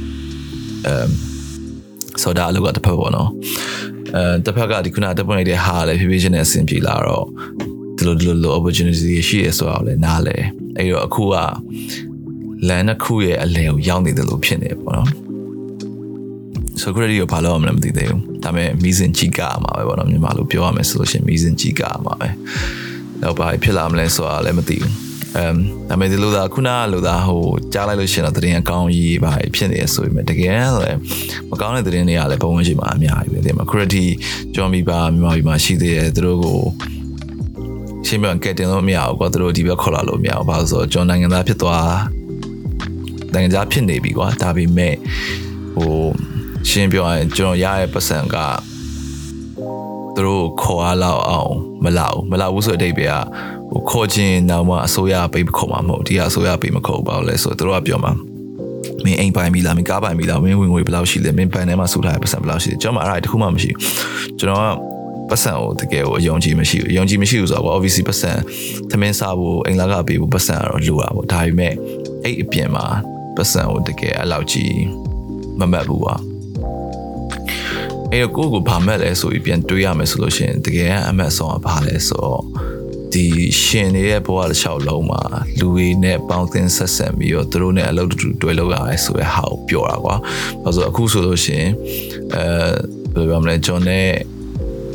[0.87, 1.09] အမ်
[2.21, 3.29] ဆိုတော့အလုပ်ကတစ်ဖက်ပေါ့နော်
[4.15, 7.25] အဲတစ်ဖက်ကဒီခုနတက်ပွင့်လိုက်တဲ့ဟာလည်းဖြည်းဖြည်းချင်းနဲ့အဆင်ပြေလာတော့
[7.97, 10.37] ဒီလိုဒီလိုလို opportunity ရှိရဆိုတော့လည်းနားလဲ
[10.77, 11.35] အဲ့တော့အခုက
[12.67, 15.32] လန်တစ်ခုရဲ့အလယ်ကိုရောက်နေတယ်လို့ဖြစ်နေပေါ့နော်
[16.81, 22.29] ဆိုခရဒီကိုဘာလို့မလဲမသိသေးဘူးဒါပေမဲ့မီးစင်ကြီးကမှာပဲပေါ့နော်မြန်မာလိုပြောရမယ်ဆိုလို့ရှိရင်မီးစင်ကြီးကမှာပဲ
[23.23, 24.93] တော့ဘာဖြစ်လာမလဲဆိုတာလည်းမသိဘူး
[25.37, 25.55] အမ်
[25.89, 30.99] ဒါပေမဲ့ဒီလိုသာခုနကလိုသာဟိုကြားလိုက်လို့ရှိရင်တော့တရင်အကောင်းကြီးပါဖြစ်နေရဆိုပေမဲ့တကယ်လည်း
[31.51, 34.09] မကောင်းတဲ့တရင်တွေကလည်းဘဝဝင်ရှိမှာအများကြီးပဲဒီမှာ credit
[34.55, 36.59] ကြော်မိပါမြန်မာပြည်မှာရှိသေးတယ်သူတို့ကို
[38.07, 41.91] ရှင်းပြကဲတင်လို့မရဘူးကွာသူတို့ဒီဘက်ခေါ်လာလို့မရဘူးဘာလို့ဆိုတော့ကျွန်တော်နိုင်ငံသားဖြစ်သွား
[43.33, 44.95] နိုင်ငံသားဖြစ်နေပြီကွာဒါပေမဲ့
[45.75, 45.93] ဟို
[46.69, 48.35] ရှင်းပြောရင်ကျွန်တော်ရရဲ့ပတ်စံက
[50.15, 53.25] သူတို့ခေါ်အားလောက်အောင်မလောက်မလောက်ဘူးဆိုတဲ့အဓိပ္ပာယ်က
[53.71, 58.11] ဟိုခေါ်ခြင်းတော့မှအစိုးရပိတ်ခေါ်မှာမဟုတ်ဒီကအစိုးရပိတ်မခေါ်ပါဘူးလဲဆိုတော့သူတို့ကပြောမှာ
[59.03, 64.67] မင်းအိမ်ပိုင်ပြီလားမင်းကားပိုင်ပြီလားမင်းဝင်ငွေဘယ်လောက်ရှိလဲမင်းဘဏ်ထဲမှာစုထားတဲ့ပတ်စံဘယ်လောက်ရှိလဲကျွန်တော်အဲ့ဒါတခုမှမရှိဘူးကျွန်တော်က
[65.29, 68.31] ပတ်စံကိုတကယ်ကိုအယုံကြည်မရှိဘူးအယုံကြည်မရှိဘူးဆိုတော့ obviously ပတ်စံ
[68.91, 71.73] သမင်းစားဖို့အိမ်လာကပေးဖို့ပတ်စံကတော့လိုတာပေါ့ဒါပေမဲ့
[72.23, 72.85] အဲ့အပြင်မှာ
[73.35, 74.75] ပတ်စံကိုတကယ်အဲ့လောက်ကြီး
[75.59, 76.15] မမတ်ဘူးပါ
[78.13, 82.41] အဲ့တော့ကိုကိုဘာမက်လဲဆိုပြီးပြန်တွေးရမယ်ဆိုလို့ရှိရင်တကယ်အမတ်ဆောင်ကဘာလဲဆိုတော့
[83.13, 83.25] ဒီ
[83.63, 85.21] ရှင်နေတဲ့ဘဝတစ်လျှောက်လုံးမှာ
[85.59, 90.15] လူတွေနဲ့ပေါင်းသင်းဆက်ဆံပြီးတော့သူတို့နဲ့အလုပ်တူတွဲလုပ်ရတယ်ဆိုတဲ့ဟာကိုပြောတာကွာ။
[90.63, 91.71] ဘာလို့အခုဆိုလို့ရှိရင်
[92.35, 94.09] အဲဘယ်လိုပြောမလဲကျွန်တော်နဲ့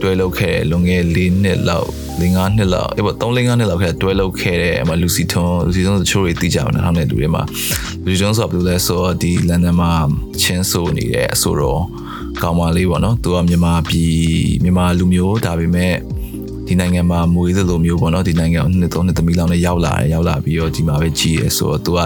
[0.03, 1.89] တွဲလုပ်ခဲ့တဲ့လွန်ခဲ့၄နှစ်လောက်
[2.21, 7.43] ၄၅နှစ်လောက်အေးပေါ့၃၄၅နှစ်လောက်ခဲ့တွဲလုပ်ခဲ့တဲ့အမလူစီထွန်းလူစီထွန်းတချို့တွေသိကြအောင်နောက်နဲ့လူတွေမှာ
[8.05, 9.93] လူစီထွန်းဆိုတာဘယ်လိုလဲဆိုတော့ဒီလန်ဒန်မှာ
[10.43, 11.83] ချင်းဆိုနေတဲ့အဆိုတော့
[12.43, 14.15] ကောင်းမလေးပေါ့နော်သူကမြန်မာပြည်
[14.63, 15.95] မြန်မာလူမျိုးဒါပေမဲ့
[16.67, 22.01] ဒီနိုင်ငံမှာမွေးသလိုမျိုးပေါ့နော်ဒီနိုင်ငံကိုနှစ်သုံးနှစ်သမီးလောင်နဲ့ရောက်လာတယ်ရောက်လာပြီးတော့ဒီမှာပဲကြီးရဲဆိုတော့သူက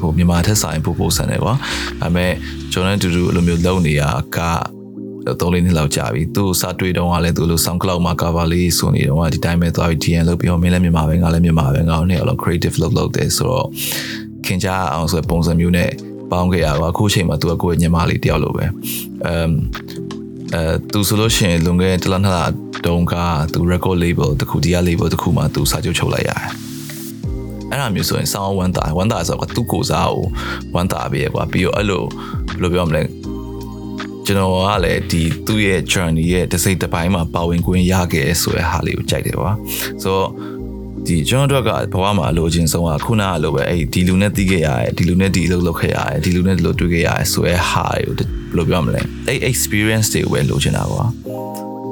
[0.00, 1.54] ဟိုမြန်မာထက်ဆိုင်ပို့ပို့ဆန်တယ်ကွာ
[2.00, 2.32] ဒါပေမဲ့
[2.72, 4.02] ကျွန်တော်နဲ့တူတူအဲ့လိုမျိုးလုပ်နေရ
[4.36, 4.38] က
[5.40, 13.66] သုံးလေးနှစ်လောက်ကြာပြီသူစတွေ့တော့ကလည်းသူလို SoundCloud မှာ cover လေးဆိုနေတော့ဒီတိုင်းပဲသွားပြီး DN လုပ်ပြီးတော့မင်းလည်းမြန်မာပဲငါလည်းမြန်မာပဲငါတို့နဲ့အဲ့လို creative လုပ်လုပ်တယ်ဆိုတော့
[14.46, 15.90] ခင်ကြအောင်ဆိုပုံစံမျိုးနဲ့
[16.30, 18.64] ပေါင်းခဲ့ရပါအခုချိန်မှာသူကကိုယ့်ရဲ့ညီမလေးတယောက်လိုပဲ
[19.26, 19.52] အမ်
[20.54, 20.62] အဲ
[20.92, 22.38] သူဆိုလို့ရှိရင်လွန်ခဲ့တဲ့တလနှစ်လ
[22.86, 23.14] တုန်းက
[23.52, 26.42] သူ record label တခုဒီက label တခုမှသူစာချုပ်ချုပ်လိုက်ရတယ်
[27.70, 30.26] အဲ့ဒါမျိုးဆိုရင်စောင်းဝမ်းတာဝမ်းတာဆိုတော့သူ့ကိုစားကို
[30.74, 33.02] ဝမ်းတာပဲကွာပြီးတော့အဲ့လိုဘယ်လိုပြောမလဲ
[34.26, 39.50] ကျွန်တော်ကလည်းဒီသူ့ရဲ့ journey ရဲ့တစ်စိတ်တစ်ပိုင်းမှာပါဝင်ခွင့်ရခဲ့ဆိုတဲ့ဟာလေးကိုကြိုက်တယ်ကွာ
[40.02, 40.28] ဆိုတော့
[41.08, 51.04] ဒီကျွန်တော်တို့ကဘဝမှာအလိုချင်ဆုံးကခုနကလိုပဲအဲ့ဒီလူနဲ့တီးခဲ့ရတယ်ဒီလူနဲ့ဒီအလုပ်လုပ်ခဲ့ရတယ်ဒီလူနဲ့ဒီလိုတွေ့ခဲ့ရတယ်ဆိုရဲဟာကိုဘယ်လိုပြောမလဲအဲ့ experience တွေကိုပဲလိုချင်တာကွာ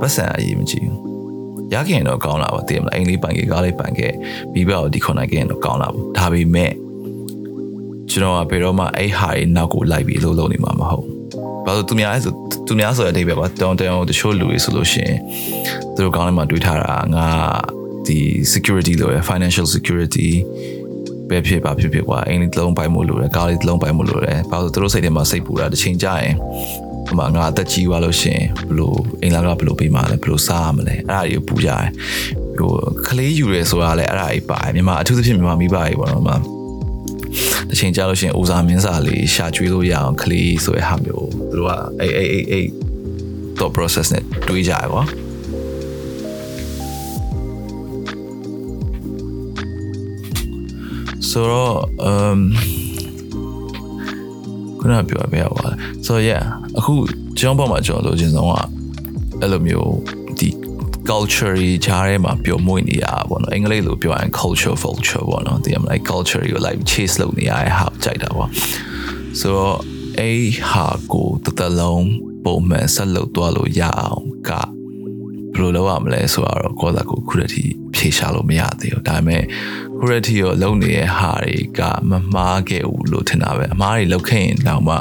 [0.01, 0.99] ပတ်စံအရေးမကြီးဘူး
[1.75, 4.13] ရခင်တော့ကောင်းလာပါတည်မလားအိမ်လေးပိုင်ခဲ့ကားလေးပိုင်ခဲ့
[4.53, 6.73] ပြီးတော့ဒီခွန်နိုင်ခင်တော့ကောင်းလာပါဒါပေမဲ့
[8.11, 11.05] ကျွန်တော်ကဘယ်တော့မှအဲ့ဟာတွေနောက်ကိုလိုက်ပြီးအလုပ်လုပ်နေမှာမဟုတ်
[11.65, 12.33] ဘာလို့သူများလဲဆို
[12.67, 15.19] သူများဆိုတဲ့အဓိပ္ပာယ်ကတောင်းတန်းတချို့လူတွေဆိုလို့ရှိရင်
[15.95, 17.27] သူတို့ကောင်းလေးမှာတွေးထားတာငါ
[18.09, 18.19] ဒီ
[18.55, 20.29] security လို့ရ financial security
[21.29, 26.35] ပဲဖြစ်ပါဖြစ်ဖြစ်ကွာအိမ်လေးတစ်လုံးပိုင်မို့လို့ရကားလေးတစ်လုံးပိုင်မို့လို့ရဘာလို့သူတို့စိတ်ထဲမှာစိတ်ပူတာတစ်ချိန်ကြာရင်
[27.07, 28.41] ဟိုမှာငါအသက်ကြီးသွားလို့ရှင်
[28.71, 31.87] ဘလို့အိမ်လာကဘလို့ပေးမှလဲဘလို့စားရမလဲအဲ့ဒါတွေကိုပူကြတယ်
[32.59, 32.73] ဟို
[33.09, 36.37] ကလေးယူရဲဆိုတာလည်းအဲ့ဒါကြီးပါတယ်မြန်မာအထူးသဖြင့်မြန်မာမိဘကြီးပေါ့နော်မှာ
[37.69, 42.67] တစ်ချိန်ကြာလို့ရှင်အိုစာမင်းစာလေးရှာကျွေးလို့ရအောင်ကလေးဆိုတဲ့ဟာမျိုးသူတို့ကအဲ့အဲ့အဲ့အဲ့
[43.59, 45.03] thought process နဲ့တွေးကြရကွာ
[51.37, 51.77] ဆိုတော့
[52.11, 52.41] um
[54.81, 55.67] ခုနပြောပြရပါ
[56.07, 56.45] ဆိုတော့ yeah
[56.79, 56.95] အခု
[57.39, 58.53] ကျွန်တော်ဘောမှာကျွန်တော်လိုချင်ဆုံးက
[59.41, 59.93] အဲ့လိုမျိုး
[60.39, 60.49] ဒီ
[61.09, 68.51] culture ကြီးခြားထဲမှာပျော်မွေ့နေရတာပေါ့နော်အင်္ဂလိပ်လိုပြောရင် culture vulture ပေါ့နော်ဒီမှာ like culture ကို like chase လုပ်နေရတဲ့ဟာကြိုက်တာပေါ့
[69.41, 69.77] ဆိုတော့
[70.19, 72.09] အဲ့ဟာကိုတသက်လုံး
[72.45, 74.53] ပုံမှန်ဆက်လုပ်သွားလို့ရအောင်က
[75.57, 77.65] ဘယ်လိုလုပ်ရမလဲဆိုတော့ကိုယ့်သာကိုခုရတီ
[77.95, 79.43] ဖြေရှာလို့မရသေးဘူးဒါပေမဲ့
[79.99, 84.95] ခုရတီရောလုပ်နေတဲ့ဟာတွေကမမှားခဲ့ဘူးလို့ထင်တာပဲအမားတွေလုပ်ခဲ့ရင်တော့မှ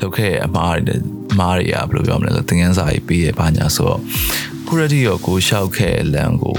[0.00, 0.96] လုပ်ခဲ့အမားတွေ
[1.32, 4.00] အမားတွေကဘယ်လိုပြောမလဲသင်ခန်းစာကြီးပေးရပါညာဆိုတော့
[4.68, 6.58] ခုရတီရောကိုရှောက်ခဲ့လမ်းကို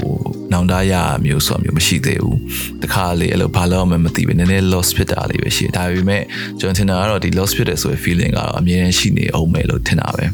[0.52, 0.94] နောင်တရ
[1.26, 2.40] မျိုးဆိုမျိုးမရှိသေးဘူး
[2.84, 6.24] တခါလေအဲ့လိုဘာလို့မှမသိဘူးနည်းနည်း loss ဖြစ်တာလေးပဲရှိတယ်ဒါပေမဲ့
[6.60, 10.26] ကျွန်တော်ထင်တာကတော့ဒီ loss ဖြစ်တယ်ဆိုတဲ့ feeling ကတော့အမြဲတမ်းရှိနေအောင်မယ်လို့ထင်တာပဲ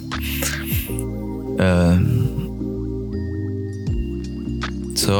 [1.61, 1.71] အဲ
[5.03, 5.15] so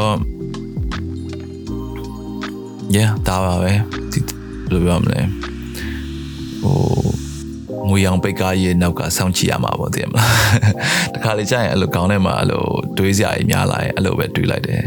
[2.95, 3.71] yeah ဒါပါပဲ
[4.11, 5.21] ဒီဘယ်လိုပြောမလဲ
[6.61, 6.77] ဟို
[7.89, 10.31] ငွေရောင်ပိတ်ကားရဲ့နောက်ကစောင့်ကြည့်ရမှာပေါ့တည်မလား
[11.13, 12.63] တခါလေကြာရင်အဲ့လိုကောင်းထဲမှာအဲ့လို
[12.97, 14.81] တွေးစရာကြီးများလာရင်အဲ့လိုပဲတွေးလိုက်တယ်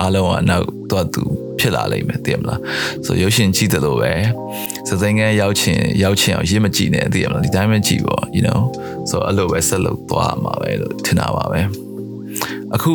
[0.00, 1.22] အားလုံးကနောက်တော့သူ
[1.58, 2.60] ဖြစ်လာလိမ့်မယ်တည်မလား
[3.06, 4.12] ဆိုရုပ်ရှင်ကြည့်တယ်လို့ပဲ
[4.88, 8.60] စစိန်ကရောက်ချင်ရောက်ချင်အောင်ရစ်မကြည့်နဲ့တည်မလားဒီတိုင်းပဲကြည့်ပေါ့ you know
[9.10, 11.60] ဆိုအဲ့လိုပဲဆက်လုပ်သွားမှာပဲလို့ထင်တာပါပဲ
[12.74, 12.92] အခု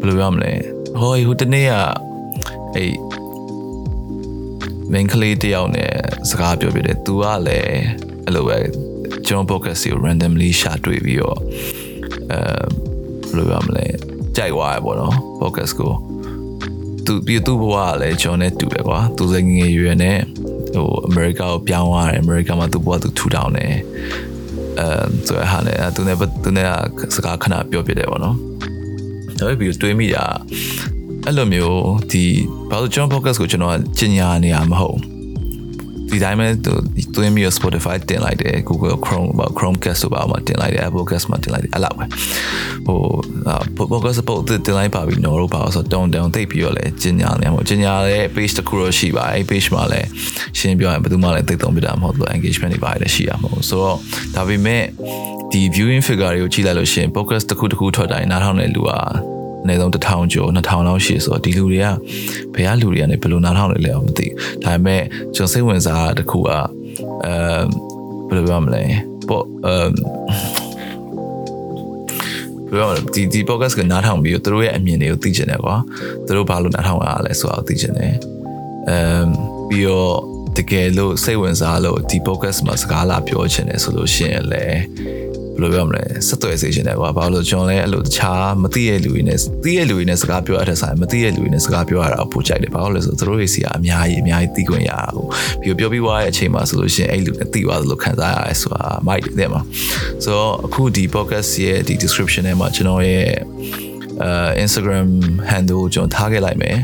[0.00, 0.52] ဘယ်လိုပြောမလဲ
[1.00, 1.72] ဟိုဟိုတနေ့က
[2.74, 2.92] အဲ့
[4.92, 5.92] main ကလေးတယောက်နဲ့
[6.30, 7.82] စကားပြောပြတယ်။ तू ကလည်း
[8.24, 8.58] အဲ့လိုပဲ
[9.26, 11.38] ကျွန်တော် podcast ကို randomly ရှာတွေ့ပြီးတော့
[12.32, 12.40] အဲ
[13.28, 13.86] ဘယ်လိုပြောမလဲ
[14.36, 15.92] ကြိုက်သွားရပေါ့နော် podcast ကို
[17.06, 20.18] သူပြီးသူ့ဘဝကလည်းကျွန်တော်နဲ့တူတယ်ကွာသူစငယ်ရွယ်နဲ့
[20.74, 23.74] ဟိုအမေရိကကိုပြောင်းသွားတယ်အမေရိကမှာသူ့ဘဝသူထူထောင်တယ်
[24.80, 24.86] အဲ
[25.26, 26.68] ဆိုရဟာနဲ့သူနဲ့သူနဲ့
[27.14, 28.36] စကားခဏပြောပြတယ်ပေါ့နော်
[29.40, 30.24] ဒါပေမဲ့တွေးမိတာ
[31.26, 32.24] အဲ့လိုမျိုးဒီ
[32.70, 34.98] ဘာလို့ကျွန်တော် podcast ကိုကျွန်တော်ကျင်ညာနေရမဟုတ်
[36.12, 36.72] ဒီတိုင်းပဲသူ
[37.14, 42.04] သွင်းပြီး Spotify တင်လိုက်တယ် Google Chrome ဘာ Chromecast ဆိုပါမှတင်လိုက်တယ် Apple Cast မှာတင်လိုက်တယ်အဲ့လောက်ပဲ
[42.86, 42.98] ဟို
[43.90, 50.00] podcast ပုတ်တင်လိုက်ပါပြီနော်တော့ပါဆိုတော့တောင်းတောင်းသိပြီးတော့လဲကျင်ညာနေမှာကျင်ညာတဲ့ page တစ်ခုတော့ရှိပါအဲ့ page မှာလဲ
[50.58, 53.96] ရှင်းပြောရင်ဘယ်သူမှလည်းသိသုံးပြတာမဟုတ်ဘူး engagement တွေပါတယ်ရှိရမှာဆိုတော့
[54.34, 54.82] ဒါပေမဲ့
[55.52, 58.90] ဒီ viewing figure တွေကိုကြည့်လိုက်လို့ရှိရင် podcast တစ်ခုတစ်ခုထွက်တိုင်းနားထောင်တဲ့လူက
[59.62, 61.86] အနည်းဆုံး1000ကျော်2000လောက်ရှိဆိုတော့ဒီလူတွေက
[62.54, 64.26] ဘယ်ကလူတွေကနေဘယ်လိုနားထောင်နေလဲမသိ
[64.64, 65.02] ဒါပေမဲ့
[65.34, 66.56] ကျွန်တော်စိတ်ဝင်စားတာတစ်ခုကအဲ
[68.28, 68.82] ဘယ်လိုပြောမလဲ
[69.28, 69.74] ပေါ့အဲ
[72.72, 75.76] ပြောဒီဒီ podcast ကနားထောင်ပြီးတော့သူတို့ရဲ့အမြင်တွေကိုသိချင်တယ်ကွာ
[76.26, 78.14] သူတို့ဘာလို့နားထောင်ရလဲဆိုတာကိုသိချင်တယ်
[78.88, 79.26] အမ်
[79.68, 80.16] ပြီးတော့
[80.56, 84.80] တကယ်လို့စိတ်ဝင်စားလို့ဒီ podcast မှာစကားလာပြောချင်တယ်ဆိုလို့ရှိရင်လည်း
[85.60, 95.24] ဘယ်လိုပြောမလဲဆက်သွယ်စေချင်တယ်ကွာဘာလို့ကျွန်တော်လည်းအဲ့လိုတခြားမသိတဲ့လူတွေနဲ့သိတဲ့လူတွေနဲ့စကားပြောရတဲ့ဆိုင်မသိတဲ့လူတွေနဲ့စကားပြောရတာပိုကြိုက်တယ်ဘာလို့လဲဆိုတော့သူတို့တွေစီကအများကြီးအများကြီးသိခွင့်ရတာကို
[95.60, 99.60] ပြီးပြောပြီးွားတဲ့အချိန်မှာဆိုလို့ရှိရင်အဲ့လူနဲ့သိသွားသလိုခံစားရတယ်ဆိုတာမိုက်တယ်မှာ
[100.24, 103.28] ဆိုတော့အခုဒီ podcast ရဲ့ဒီ description ထဲမှာကျွန်တော်ရဲ့
[104.22, 105.08] အဲ Instagram
[105.50, 106.76] handle ကိုကျွန်တော်ထားခဲ့လိုက်မယ်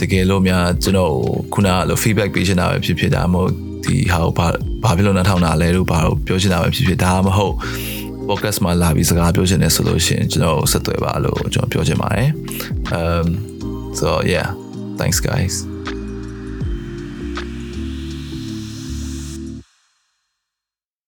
[0.00, 1.12] တကယ်လို့များကျွန်တော်
[1.54, 3.52] ခုနကလို feedback ပေးချင်တာပဲဖြစ်ဖြစ်ဒါမှမဟုတ်
[3.84, 4.46] ဒီဟာကိုဘာ
[4.84, 7.54] ဘာဖြစ်လို့နှထောင်တာလဲလို့ဘာလို့ပြောချင်တာပဲဖြစ်ဖြစ်ဒါမှမဟုတ်
[8.28, 12.30] podcast မှာလာပြီးစကားပြောချင်တယ်ဆိုလို့ရှိရင်ကျွန်တော်ဆက်သွယ်ပါလို့ကျွန်တော်ပြောချင်ပါတယ်
[12.98, 13.26] um
[14.00, 14.48] so yeah
[14.98, 15.54] thanks guys